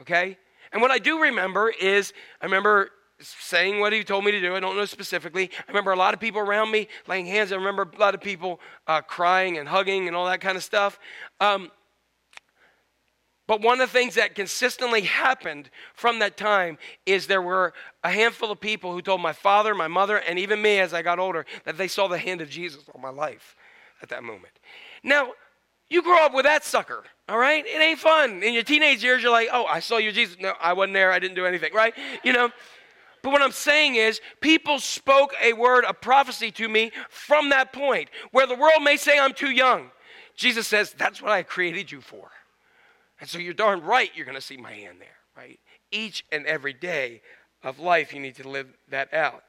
[0.00, 0.36] Okay?
[0.72, 2.90] And what I do remember is, I remember
[3.20, 4.54] saying what he told me to do.
[4.54, 5.50] I don't know specifically.
[5.66, 7.52] I remember a lot of people around me laying hands.
[7.52, 10.62] I remember a lot of people uh, crying and hugging and all that kind of
[10.62, 10.98] stuff.
[11.40, 11.70] Um,
[13.48, 16.76] but one of the things that consistently happened from that time
[17.06, 17.72] is there were
[18.04, 21.00] a handful of people who told my father, my mother, and even me as I
[21.00, 23.56] got older that they saw the hand of Jesus on my life
[24.02, 24.52] at that moment.
[25.02, 25.32] Now,
[25.90, 27.64] you grow up with that sucker, all right?
[27.66, 28.42] It ain't fun.
[28.42, 30.36] In your teenage years, you're like, oh, I saw you, Jesus.
[30.38, 31.12] No, I wasn't there.
[31.12, 31.94] I didn't do anything, right?
[32.22, 32.50] You know?
[33.22, 37.72] But what I'm saying is, people spoke a word of prophecy to me from that
[37.72, 39.90] point, where the world may say I'm too young.
[40.36, 42.30] Jesus says, that's what I created you for.
[43.20, 45.58] And so you're darn right you're going to see my hand there, right?
[45.90, 47.22] Each and every day
[47.62, 49.42] of life, you need to live that out.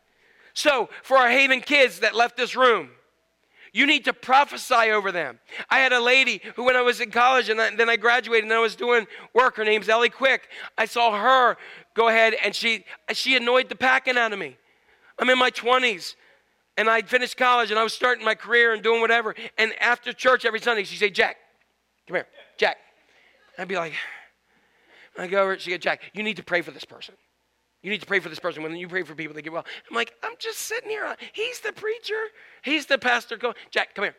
[0.53, 2.89] So, for our Haven kids that left this room,
[3.73, 5.39] you need to prophesy over them.
[5.69, 8.53] I had a lady who, when I was in college and then I graduated and
[8.53, 10.47] I was doing work, her name's Ellie Quick.
[10.77, 11.57] I saw her
[11.93, 14.57] go ahead and she, she annoyed the packing out of me.
[15.17, 16.15] I'm in my 20s
[16.77, 19.35] and I'd finished college and I was starting my career and doing whatever.
[19.57, 21.37] And after church every Sunday, she'd say, Jack,
[22.07, 22.27] come here,
[22.57, 22.77] Jack.
[23.57, 23.93] I'd be like,
[25.17, 27.15] I go over, she'd go, Jack, you need to pray for this person.
[27.81, 28.61] You need to pray for this person.
[28.61, 29.65] When you pray for people, they get well.
[29.89, 31.15] I'm like, I'm just sitting here.
[31.31, 32.21] He's the preacher.
[32.61, 33.37] He's the pastor.
[33.37, 34.15] Go, Jack, come here.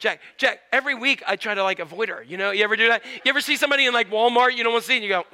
[0.00, 0.58] Jack, Jack.
[0.72, 2.24] Every week I try to like avoid her.
[2.24, 3.04] You know, you ever do that?
[3.24, 5.24] You ever see somebody in like Walmart you don't want to see, and you go,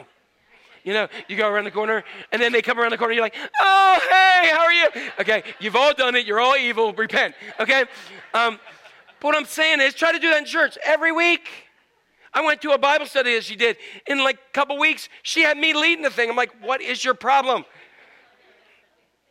[0.85, 3.15] you know, you go around the corner, and then they come around the corner.
[3.15, 4.89] You're like, oh, hey, how are you?
[5.21, 6.27] Okay, you've all done it.
[6.27, 6.93] You're all evil.
[6.93, 7.35] Repent.
[7.59, 7.85] Okay.
[8.35, 8.61] Um,
[9.21, 11.49] but what I'm saying is, try to do that in church every week.
[12.39, 13.79] I went to a Bible study that she did.
[14.07, 16.31] In like a couple weeks, she had me leading the thing.
[16.31, 17.65] I'm like, what is your problem?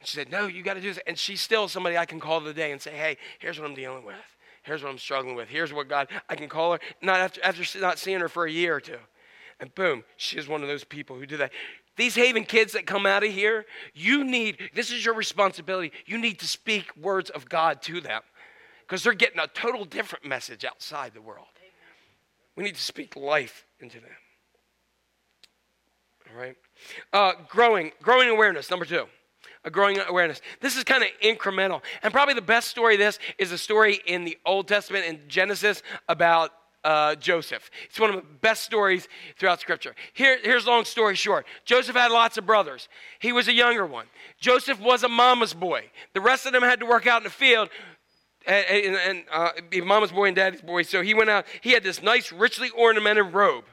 [0.04, 1.00] She said, no, you got to do this.
[1.08, 4.04] And she's still somebody I can call today and say, hey, here's what I'm dealing
[4.04, 4.18] with.
[4.64, 5.48] Here's what I'm struggling with.
[5.48, 8.52] Here's what God, I can call her, not after, after not seeing her for a
[8.52, 9.00] year or two.
[9.62, 11.54] And boom, she is one of those people who do that.
[11.96, 15.94] These Haven kids that come out of here, you need, this is your responsibility.
[16.06, 18.22] You need to speak words of God to them
[18.82, 21.48] because they're getting a total different message outside the world.
[22.58, 24.10] We need to speak life into them.
[26.30, 26.56] All right.
[27.14, 28.70] Uh, growing, growing awareness.
[28.70, 29.06] Number two,
[29.64, 30.42] a growing awareness.
[30.60, 32.96] This is kind of incremental, and probably the best story.
[32.96, 36.52] Of this is a story in the Old Testament in Genesis about
[36.84, 37.70] uh, Joseph.
[37.86, 39.08] It's one of the best stories
[39.38, 39.94] throughout Scripture.
[40.14, 41.46] Here, here's a long story short.
[41.64, 42.90] Joseph had lots of brothers.
[43.20, 44.08] He was a younger one.
[44.40, 45.92] Joseph was a mama's boy.
[46.14, 47.70] The rest of them had to work out in the field
[48.48, 50.84] and, and, and uh, mama's boy and daddy's boy.
[50.84, 51.46] So he went out.
[51.62, 53.66] He had this nice, richly ornamented robe.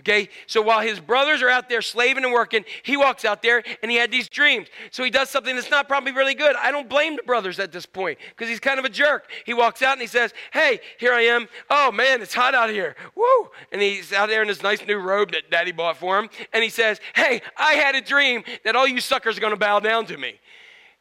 [0.00, 3.62] Okay, so while his brothers are out there slaving and working, he walks out there
[3.82, 4.68] and he had these dreams.
[4.90, 6.56] So he does something that's not probably really good.
[6.56, 9.30] I don't blame the brothers at this point because he's kind of a jerk.
[9.44, 11.48] He walks out and he says, Hey, here I am.
[11.68, 12.96] Oh man, it's hot out here.
[13.14, 13.50] Woo!
[13.72, 16.30] And he's out there in this nice new robe that daddy bought for him.
[16.54, 19.58] And he says, Hey, I had a dream that all you suckers are going to
[19.58, 20.40] bow down to me.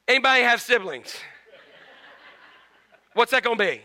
[0.10, 1.16] Anybody have siblings?
[3.20, 3.82] What's that going to be?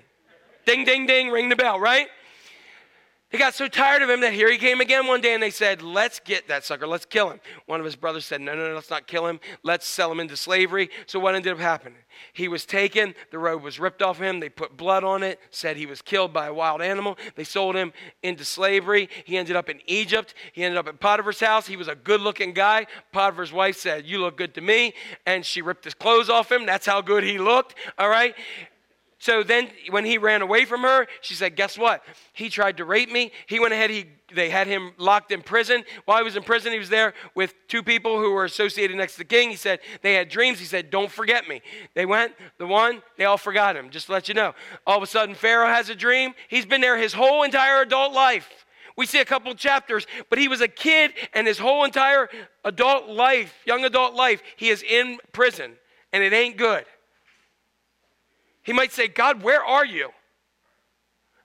[0.65, 2.06] Ding, ding, ding, ring the bell, right?
[3.31, 5.51] He got so tired of him that here he came again one day and they
[5.51, 7.40] said, Let's get that sucker, let's kill him.
[7.66, 10.20] One of his brothers said, No, no, no, let's not kill him, let's sell him
[10.20, 10.89] into slavery.
[11.06, 11.98] So what ended up happening?
[12.32, 15.77] He was taken, the robe was ripped off him, they put blood on it, said
[15.77, 17.19] he was killed by a wild animal.
[17.35, 17.93] They sold him
[18.23, 19.09] into slavery.
[19.24, 20.35] He ended up in Egypt.
[20.52, 21.66] He ended up at Potiphar's house.
[21.66, 22.86] He was a good looking guy.
[23.11, 24.94] Potiphar's wife said, You look good to me.
[25.27, 26.66] And she ripped his clothes off him.
[26.66, 27.74] That's how good he looked.
[27.98, 28.36] All right.
[29.25, 32.05] So then when he ran away from her, she said, Guess what?
[32.35, 33.33] He tried to rape me.
[33.47, 35.83] He went ahead, he, they had him locked in prison.
[36.05, 39.13] While he was in prison, he was there with two people who were associated next
[39.15, 39.49] to the king.
[39.49, 40.59] He said, They had dreams.
[40.59, 41.63] He said, Don't forget me.
[41.95, 44.53] They went, the one, they all forgot him, just to let you know.
[44.87, 46.35] All of a sudden, Pharaoh has a dream.
[46.49, 48.67] He's been there his whole entire adult life.
[48.95, 52.29] We see a couple chapters, but he was a kid and his whole entire
[52.63, 55.73] adult life, young adult life, he is in prison,
[56.13, 56.85] and it ain't good.
[58.65, 60.11] He might say, God, where are you?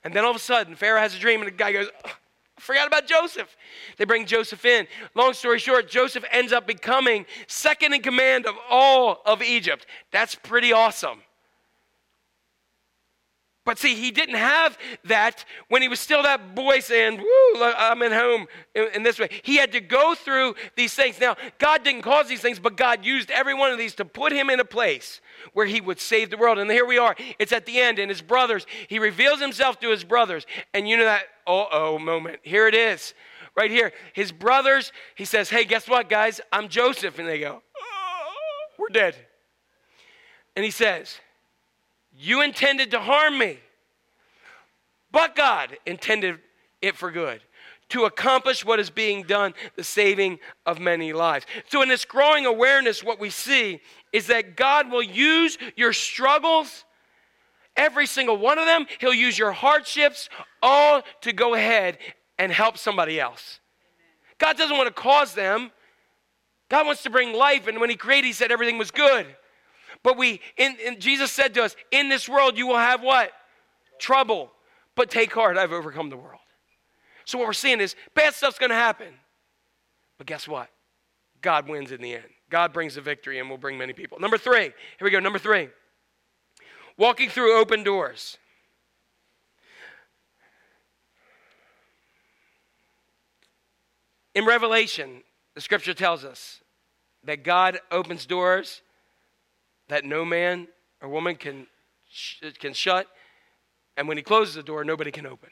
[0.03, 2.11] And then all of a sudden, Pharaoh has a dream, and the guy goes, "Ugh,
[2.57, 3.55] I forgot about Joseph.
[3.97, 4.87] They bring Joseph in.
[5.13, 9.85] Long story short, Joseph ends up becoming second in command of all of Egypt.
[10.11, 11.21] That's pretty awesome.
[13.69, 18.01] But see, he didn't have that when he was still that boy saying, Woo, I'm
[18.01, 19.29] at home in, in this way.
[19.43, 21.19] He had to go through these things.
[21.19, 24.31] Now, God didn't cause these things, but God used every one of these to put
[24.31, 25.21] him in a place
[25.53, 26.57] where he would save the world.
[26.57, 27.15] And here we are.
[27.37, 30.47] It's at the end, and his brothers, he reveals himself to his brothers.
[30.73, 32.39] And you know that, uh oh moment.
[32.41, 33.13] Here it is.
[33.55, 33.93] Right here.
[34.13, 36.41] His brothers, he says, Hey, guess what, guys?
[36.51, 37.19] I'm Joseph.
[37.19, 38.31] And they go, "Oh,
[38.79, 39.15] We're dead.
[40.55, 41.19] And he says,
[42.21, 43.59] You intended to harm me,
[45.09, 46.39] but God intended
[46.81, 47.41] it for good.
[47.89, 51.45] To accomplish what is being done, the saving of many lives.
[51.69, 53.79] So, in this growing awareness, what we see
[54.11, 56.83] is that God will use your struggles,
[57.77, 58.85] every single one of them.
[58.99, 60.29] He'll use your hardships,
[60.61, 61.97] all to go ahead
[62.37, 63.61] and help somebody else.
[64.39, 65.71] God doesn't want to cause them.
[66.67, 69.25] God wants to bring life, and when He created, He said everything was good.
[70.03, 73.31] But we, in, in, Jesus said to us, in this world you will have what?
[73.99, 74.51] Trouble.
[74.95, 76.39] But take heart, I've overcome the world.
[77.25, 79.13] So what we're seeing is bad stuff's going to happen.
[80.17, 80.69] But guess what?
[81.41, 82.25] God wins in the end.
[82.49, 84.19] God brings the victory and will bring many people.
[84.19, 85.19] Number three, here we go.
[85.19, 85.69] Number three,
[86.97, 88.37] walking through open doors.
[94.33, 95.23] In Revelation,
[95.55, 96.61] the scripture tells us
[97.23, 98.81] that God opens doors
[99.89, 100.67] that no man
[101.01, 101.67] or woman can,
[102.09, 103.07] sh- can shut,
[103.97, 105.49] and when he closes the door, nobody can open.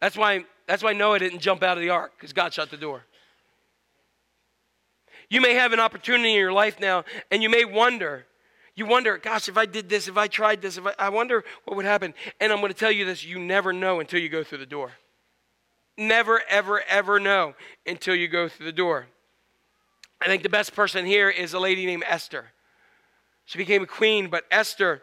[0.00, 2.76] That's why, that's why Noah didn't jump out of the ark, because God shut the
[2.76, 3.04] door.
[5.28, 8.26] You may have an opportunity in your life now, and you may wonder,
[8.74, 11.44] you wonder, gosh, if I did this, if I tried this, if I, I wonder
[11.64, 12.14] what would happen.
[12.40, 14.66] And I'm going to tell you this you never know until you go through the
[14.66, 14.92] door.
[15.96, 17.54] Never, ever, ever know
[17.86, 19.06] until you go through the door.
[20.20, 22.46] I think the best person here is a lady named Esther.
[23.50, 25.02] She became a queen, but Esther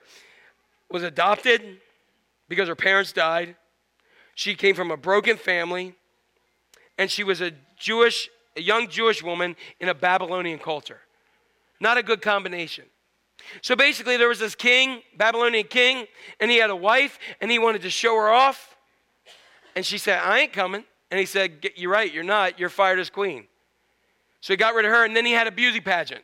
[0.89, 1.81] was adopted
[2.47, 3.57] because her parents died.
[4.35, 5.95] She came from a broken family,
[6.97, 11.01] and she was a Jewish, a young Jewish woman in a Babylonian culture.
[11.81, 12.85] Not a good combination.
[13.61, 16.05] So basically, there was this king, Babylonian king,
[16.39, 18.77] and he had a wife, and he wanted to show her off.
[19.75, 20.85] And she said, I ain't coming.
[21.11, 22.61] And he said, You're right, you're not.
[22.61, 23.45] You're fired as queen.
[24.39, 26.23] So he got rid of her, and then he had a beauty pageant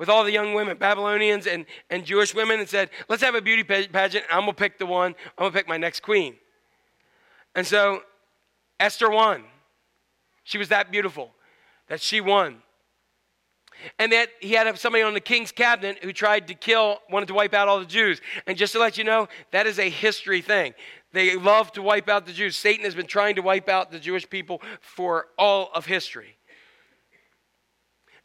[0.00, 3.42] with all the young women, Babylonians and, and Jewish women, and said, Let's have a
[3.42, 4.24] beauty pageant.
[4.32, 6.36] I'm going to pick the one, I'm going to pick my next queen.
[7.54, 8.00] And so
[8.80, 9.44] Esther won.
[10.42, 11.32] She was that beautiful
[11.88, 12.62] that she won.
[13.98, 17.34] And that he had somebody on the king's cabinet who tried to kill, wanted to
[17.34, 18.22] wipe out all the Jews.
[18.46, 20.72] And just to let you know, that is a history thing.
[21.12, 22.56] They love to wipe out the Jews.
[22.56, 26.36] Satan has been trying to wipe out the Jewish people for all of history.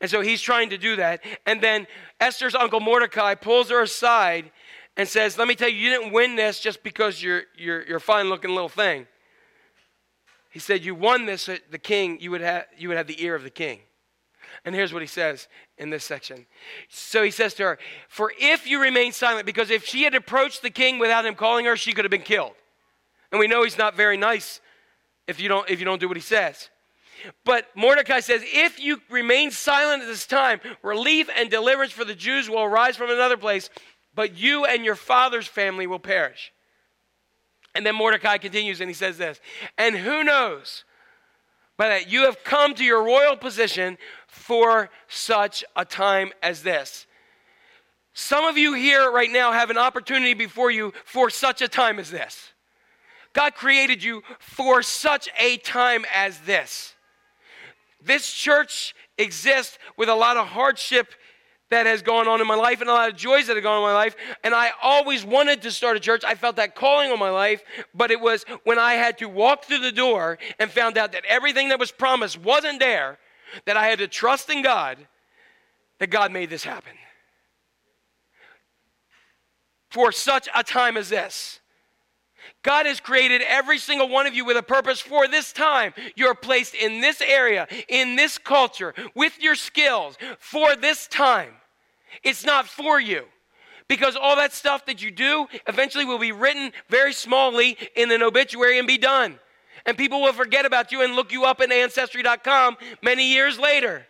[0.02, 1.24] And so he's trying to do that.
[1.46, 1.88] And then
[2.20, 4.52] Esther's uncle Mordecai pulls her aside
[4.98, 8.00] and says, Let me tell you, you didn't win this just because you're, you're, you're
[8.00, 9.08] fine looking little thing.
[10.50, 13.22] He said, You won this at the king, you would, have, you would have the
[13.24, 13.80] ear of the king.
[14.64, 15.48] And here's what he says
[15.78, 16.46] in this section.
[16.90, 20.62] So he says to her, For if you remain silent, because if she had approached
[20.62, 22.54] the king without him calling her, she could have been killed.
[23.32, 24.62] And we know he's not very nice
[25.28, 26.70] if you don't, if you don't do what he says.
[27.44, 32.16] But Mordecai says, If you remain silent at this time, relief and deliverance for the
[32.16, 33.70] Jews will arise from another place,
[34.14, 36.52] but you and your father's family will perish.
[37.74, 39.40] And then Mordecai continues and he says this
[39.78, 40.84] And who knows
[41.78, 43.98] but that you have come to your royal position
[44.28, 47.06] for such a time as this?
[48.14, 52.00] Some of you here right now have an opportunity before you for such a time
[52.00, 52.54] as this.
[53.34, 56.95] God created you for such a time as this.
[58.06, 61.08] This church exists with a lot of hardship
[61.72, 63.82] that has gone on in my life and a lot of joys that have gone
[63.82, 64.16] on in my life.
[64.44, 66.24] And I always wanted to start a church.
[66.24, 67.64] I felt that calling on my life,
[67.94, 71.26] but it was when I had to walk through the door and found out that
[71.28, 73.18] everything that was promised wasn't there,
[73.66, 74.98] that I had to trust in God,
[76.00, 76.94] that God made this happen.
[79.90, 81.62] For such a time as this.
[82.66, 85.94] God has created every single one of you with a purpose for this time.
[86.16, 91.54] You're placed in this area, in this culture, with your skills for this time.
[92.24, 93.26] It's not for you.
[93.88, 98.24] Because all that stuff that you do eventually will be written very smallly in an
[98.24, 99.38] obituary and be done.
[99.86, 104.08] And people will forget about you and look you up in Ancestry.com many years later.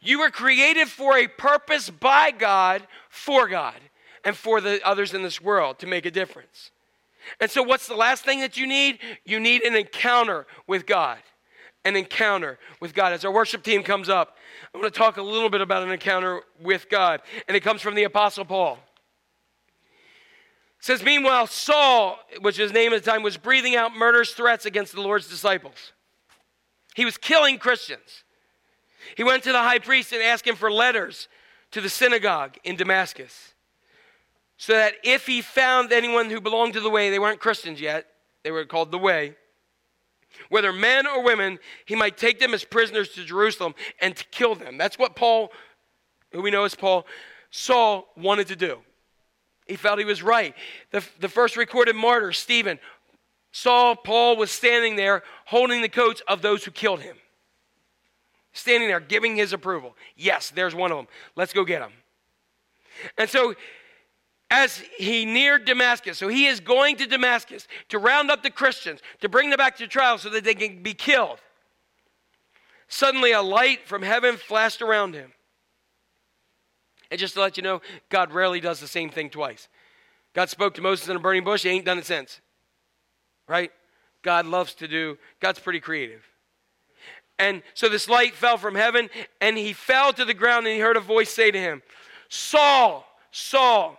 [0.00, 3.76] You were created for a purpose by God, for God
[4.24, 6.70] and for the others in this world to make a difference.
[7.40, 8.98] And so, what's the last thing that you need?
[9.24, 11.18] You need an encounter with God.
[11.84, 13.12] An encounter with God.
[13.12, 14.36] As our worship team comes up,
[14.74, 17.20] I want to talk a little bit about an encounter with God.
[17.46, 18.78] And it comes from the Apostle Paul.
[20.78, 24.66] It says, Meanwhile, Saul, which his name at the time, was breathing out murderous threats
[24.66, 25.92] against the Lord's disciples.
[26.94, 28.24] He was killing Christians.
[29.16, 31.28] He went to the high priest and asked him for letters
[31.72, 33.53] to the synagogue in Damascus
[34.56, 38.06] so that if he found anyone who belonged to the way, they weren't Christians yet,
[38.42, 39.34] they were called the way,
[40.48, 44.54] whether men or women, he might take them as prisoners to Jerusalem and to kill
[44.54, 44.78] them.
[44.78, 45.52] That's what Paul,
[46.32, 47.06] who we know as Paul,
[47.50, 48.78] Saul wanted to do.
[49.66, 50.54] He felt he was right.
[50.90, 52.78] The, the first recorded martyr, Stephen,
[53.52, 57.16] Saul, Paul was standing there holding the coats of those who killed him.
[58.52, 59.96] Standing there giving his approval.
[60.16, 61.06] Yes, there's one of them.
[61.36, 61.92] Let's go get him.
[63.16, 63.54] And so
[64.54, 66.16] as he neared Damascus.
[66.16, 69.76] So he is going to Damascus to round up the Christians, to bring them back
[69.78, 71.40] to trial so that they can be killed.
[72.86, 75.32] Suddenly, a light from heaven flashed around him.
[77.10, 79.68] And just to let you know, God rarely does the same thing twice.
[80.34, 82.40] God spoke to Moses in a burning bush, he ain't done it since.
[83.48, 83.72] Right?
[84.22, 86.22] God loves to do, God's pretty creative.
[87.40, 89.10] And so this light fell from heaven,
[89.40, 91.82] and he fell to the ground, and he heard a voice say to him,
[92.28, 93.98] Saul, Saul,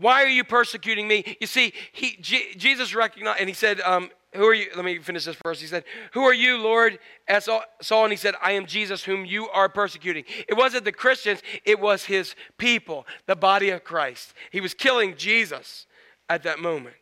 [0.00, 1.36] why are you persecuting me?
[1.40, 4.68] You see, he, G- Jesus recognized, and he said, um, Who are you?
[4.74, 5.60] Let me finish this first.
[5.60, 6.98] He said, Who are you, Lord?
[7.28, 7.48] As
[7.82, 10.24] Saul, and he said, I am Jesus, whom you are persecuting.
[10.48, 14.32] It wasn't the Christians, it was his people, the body of Christ.
[14.50, 15.86] He was killing Jesus
[16.28, 16.96] at that moment.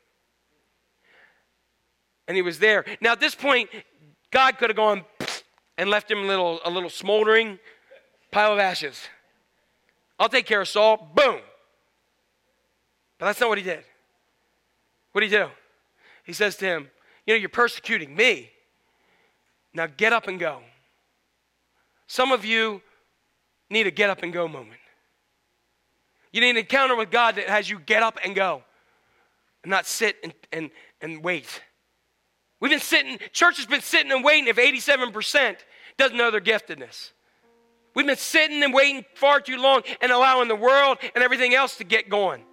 [2.26, 2.84] And he was there.
[3.00, 3.70] Now, at this point,
[4.30, 5.04] God could have gone
[5.78, 7.58] and left him a little, a little smoldering
[8.32, 9.00] pile of ashes.
[10.18, 11.12] I'll take care of Saul.
[11.14, 11.38] Boom.
[13.18, 13.84] But that's not what he did.
[15.12, 15.48] What did he do?
[16.24, 16.90] He says to him,
[17.26, 18.50] You know, you're persecuting me.
[19.74, 20.60] Now get up and go.
[22.06, 22.80] Some of you
[23.70, 24.80] need a get up and go moment.
[26.32, 28.62] You need an encounter with God that has you get up and go
[29.62, 30.70] and not sit and, and,
[31.00, 31.62] and wait.
[32.60, 35.56] We've been sitting, church has been sitting and waiting if 87%
[35.96, 37.12] doesn't know their giftedness.
[37.94, 41.76] We've been sitting and waiting far too long and allowing the world and everything else
[41.76, 42.44] to get going.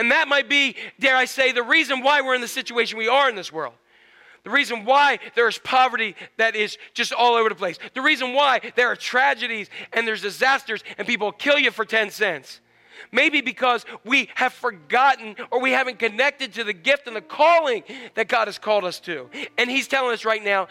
[0.00, 3.06] And that might be, dare I say, the reason why we're in the situation we
[3.06, 3.74] are in this world.
[4.44, 7.78] The reason why there is poverty that is just all over the place.
[7.92, 12.10] The reason why there are tragedies and there's disasters and people kill you for 10
[12.12, 12.62] cents.
[13.12, 17.82] Maybe because we have forgotten or we haven't connected to the gift and the calling
[18.14, 19.28] that God has called us to.
[19.58, 20.68] And He's telling us right now,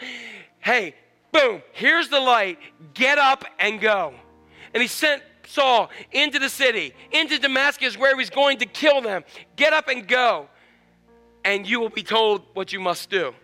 [0.58, 0.96] hey,
[1.30, 2.58] boom, here's the light,
[2.94, 4.12] get up and go.
[4.74, 9.00] And He sent Saul into the city, into Damascus, where he was going to kill
[9.00, 9.24] them.
[9.56, 10.48] Get up and go,
[11.44, 13.34] and you will be told what you must do.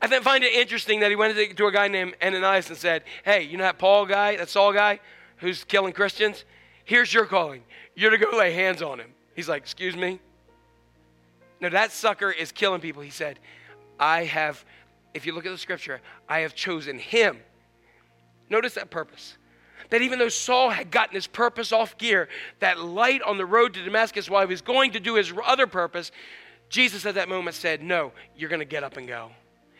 [0.00, 3.42] I find it interesting that he went to a guy named Ananias and said, Hey,
[3.42, 5.00] you know that Paul guy, that Saul guy
[5.36, 6.44] who's killing Christians?
[6.84, 7.62] Here's your calling.
[7.94, 9.10] You're to go lay hands on him.
[9.36, 10.20] He's like, Excuse me?
[11.60, 13.02] No, that sucker is killing people.
[13.02, 13.38] He said,
[13.98, 14.64] I have,
[15.14, 17.38] if you look at the scripture, I have chosen him.
[18.50, 19.36] Notice that purpose
[19.92, 23.74] that even though Saul had gotten his purpose off gear, that light on the road
[23.74, 26.10] to Damascus while he was going to do his other purpose,
[26.70, 29.32] Jesus at that moment said, No, you're going to get up and go.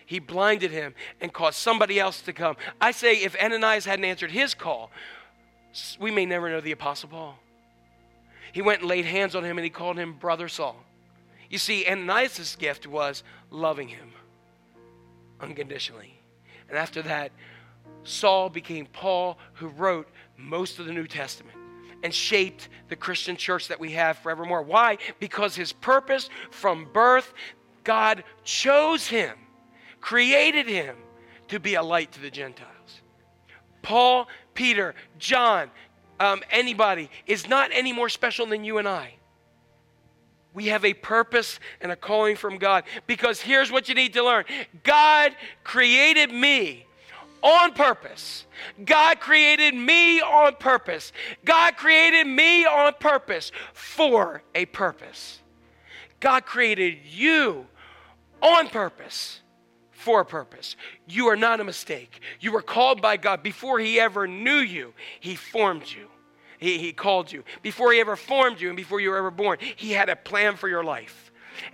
[0.05, 2.56] He blinded him and caused somebody else to come.
[2.78, 4.90] I say, if Ananias hadn't answered his call,
[5.98, 7.39] we may never know the Apostle Paul.
[8.52, 10.76] He went and laid hands on him and he called him Brother Saul.
[11.48, 14.12] You see, Ananias' gift was loving him
[15.40, 16.18] unconditionally.
[16.68, 17.32] And after that,
[18.04, 21.56] Saul became Paul, who wrote most of the New Testament.
[22.02, 24.62] and shaped the Christian church that we have forevermore.
[24.62, 24.98] Why?
[25.20, 27.32] Because his purpose from birth,
[27.84, 29.36] God chose him,
[30.00, 30.96] created him
[31.46, 33.02] to be a light to the Gentiles.
[33.82, 35.70] Paul, Peter, John,
[36.18, 39.14] um, anybody is not any more special than you and I.
[40.54, 42.84] We have a purpose and a calling from God.
[43.06, 44.44] Because here's what you need to learn
[44.82, 45.34] God
[45.64, 46.86] created me
[47.43, 48.47] on purpose.
[48.85, 51.12] God created me on purpose.
[51.44, 55.40] God created me on purpose for a purpose.
[56.20, 57.66] God created you
[58.40, 59.40] on purpose
[59.90, 60.77] for a purpose.
[61.06, 62.20] You are not a mistake.
[62.40, 66.09] You were called by God before He ever knew you, He formed you.
[66.59, 67.43] He, he called you.
[67.62, 70.56] Before He ever formed you and before you were ever born, He had a plan
[70.56, 71.21] for your life.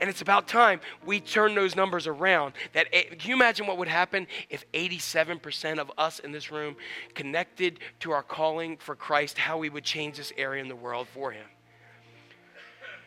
[0.00, 2.54] And it's about time we turn those numbers around.
[2.72, 6.76] That can you imagine what would happen if 87% of us in this room
[7.14, 9.38] connected to our calling for Christ?
[9.38, 11.46] How we would change this area in the world for Him.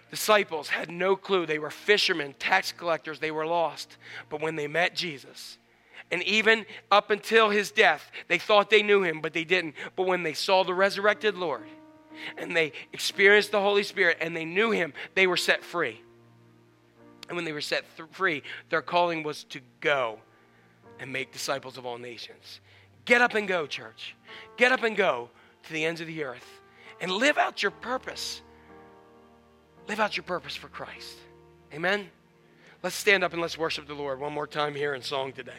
[0.10, 1.45] Disciples had no clue.
[1.45, 3.20] They were fishermen, tax collectors.
[3.20, 3.98] They were lost.
[4.30, 5.58] But when they met Jesus,
[6.12, 9.76] and even up until his death, they thought they knew him, but they didn't.
[9.95, 11.64] But when they saw the resurrected Lord
[12.38, 16.02] and they experienced the Holy Spirit and they knew him, they were set free.
[17.32, 20.20] And when they were set th- free, their calling was to go
[20.99, 22.60] and make disciples of all nations.
[23.06, 24.18] Get up and go, church.
[24.58, 25.30] Get up and go
[25.64, 26.45] to the ends of the earth
[26.99, 28.41] and live out your purpose.
[29.88, 31.20] Live out your purpose for Christ.
[31.74, 32.10] Amen?
[32.84, 35.53] Let's stand up and let's worship the Lord one more time here in song today.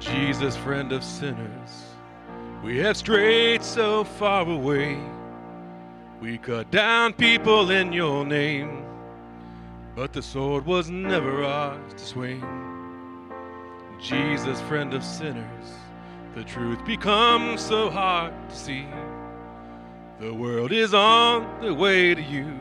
[0.00, 1.84] Jesus, friend of sinners,
[2.62, 4.98] we have strayed so far away.
[6.20, 8.84] We cut down people in your name,
[9.96, 12.44] but the sword was never ours to swing.
[14.00, 15.72] Jesus, friend of sinners,
[16.36, 18.86] the truth becomes so hard to see.
[20.20, 22.60] The world is on the way to you,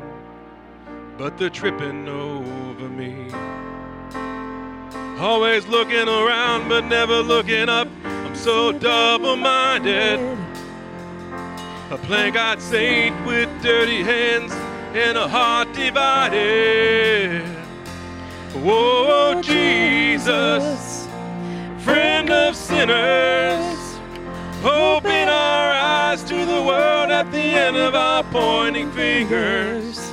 [1.17, 3.29] but they're tripping over me.
[5.19, 7.87] Always looking around, but never looking up.
[8.05, 10.19] I'm so double minded.
[11.89, 14.51] A plan God saved with dirty hands
[14.93, 17.41] and a heart divided.
[18.53, 21.07] Whoa, oh, Jesus,
[21.79, 23.97] friend of sinners,
[24.63, 30.11] open our eyes to the world at the end of our pointing fingers.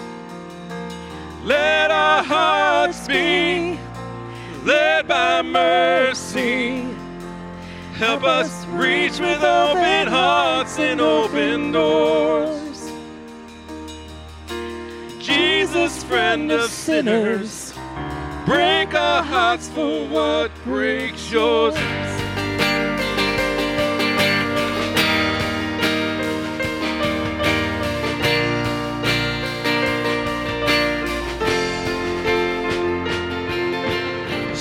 [1.43, 3.78] Let our hearts be
[4.65, 6.82] led by mercy.
[7.95, 12.91] Help us reach with open hearts and open doors.
[15.19, 17.73] Jesus, friend of sinners,
[18.47, 21.74] break our hearts for what breaks yours.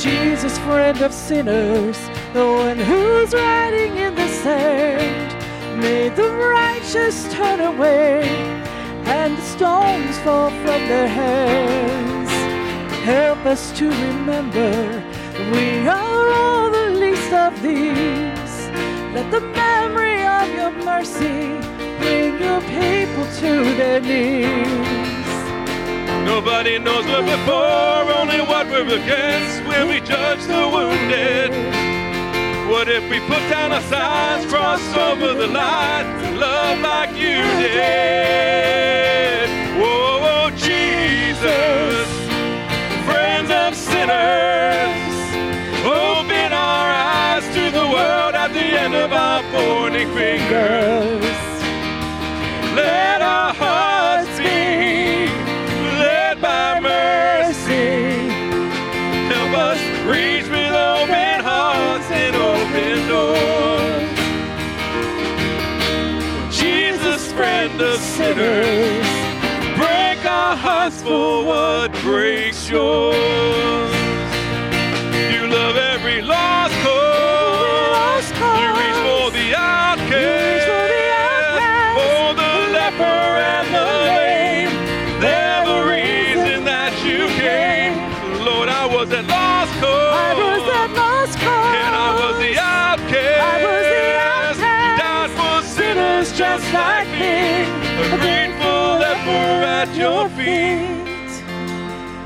[0.04, 1.98] Jesus, friend of sinners,
[2.34, 5.32] the one who's riding in the sand.
[5.80, 8.24] May the righteous turn away
[9.06, 12.30] and the stones fall from their hands.
[13.06, 14.74] Help us to remember
[15.54, 18.56] we are all the least of these.
[19.16, 21.58] Let the memory of your mercy
[22.00, 25.13] bring your people to their knees.
[26.26, 31.52] Nobody knows what before, only what we're against when we judge the wounded.
[32.70, 39.50] What if we put down our signs, cross over the line, love like you did?
[39.78, 42.08] Whoa, whoa, Jesus,
[43.06, 44.96] friends of sinners,
[45.86, 51.24] open our eyes to the world at the end of our pointing fingers.
[52.76, 53.53] Let our
[67.74, 69.08] Friend of sinners,
[69.78, 73.93] break our hearts for what breaks yours.
[99.84, 101.32] At your feet.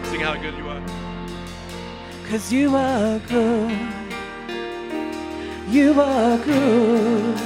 [0.09, 0.83] Sing how good you are.
[2.29, 3.77] Cause you are good.
[5.67, 7.37] You are good.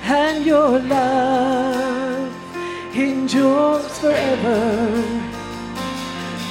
[0.00, 2.32] And your love
[2.94, 4.58] endures forever.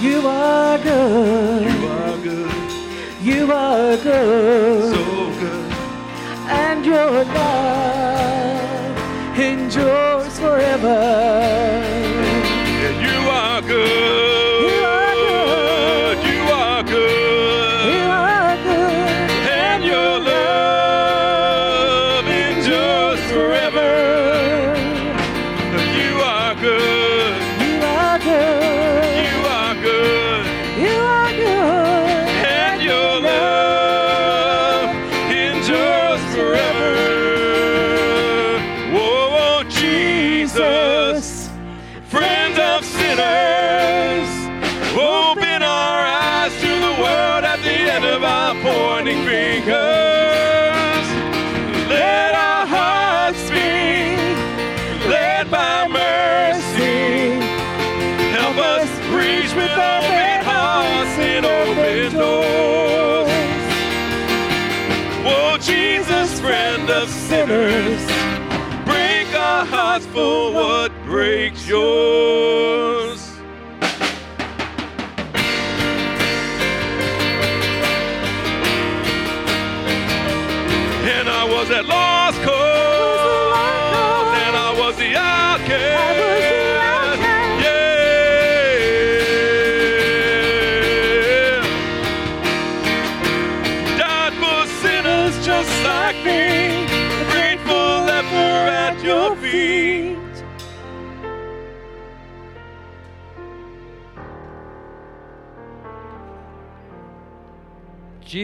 [0.06, 1.73] You are good.
[1.81, 2.72] You are good,
[3.30, 4.94] You are good.
[4.94, 5.06] so
[5.41, 5.73] good.
[6.65, 8.98] and your love
[9.40, 11.93] endures forever.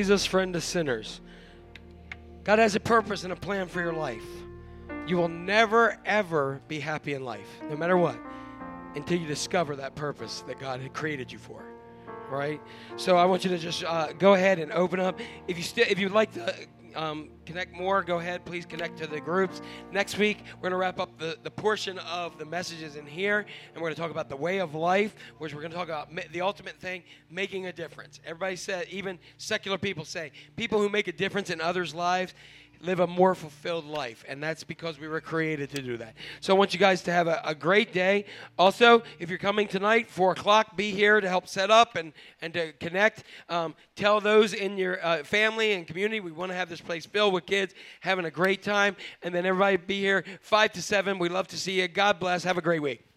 [0.09, 1.21] Jesus, friend of sinners.
[2.43, 4.25] God has a purpose and a plan for your life.
[5.05, 8.17] You will never, ever be happy in life, no matter what,
[8.95, 11.63] until you discover that purpose that God had created you for.
[12.27, 12.59] Right?
[12.97, 15.19] So I want you to just uh, go ahead and open up.
[15.47, 16.55] If you still, if you'd like to
[16.95, 18.45] um, connect more, go ahead.
[18.45, 19.61] Please connect to the groups.
[19.91, 23.39] Next week, we're going to wrap up the, the portion of the messages in here,
[23.73, 25.87] and we're going to talk about the way of life, which we're going to talk
[25.87, 28.19] about ma- the ultimate thing, making a difference.
[28.25, 32.33] Everybody said, even secular people say, people who make a difference in others' lives
[32.81, 34.23] live a more fulfilled life.
[34.27, 36.15] And that's because we were created to do that.
[36.39, 38.25] So I want you guys to have a, a great day.
[38.57, 42.53] Also, if you're coming tonight, 4 o'clock, be here to help set up and, and
[42.53, 43.23] to connect.
[43.49, 47.05] Um, tell those in your uh, family and community we want to have this place
[47.05, 48.95] filled with kids having a great time.
[49.23, 51.19] And then everybody be here 5 to 7.
[51.19, 51.87] We love to see you.
[51.87, 52.43] God bless.
[52.43, 53.08] Have a great week.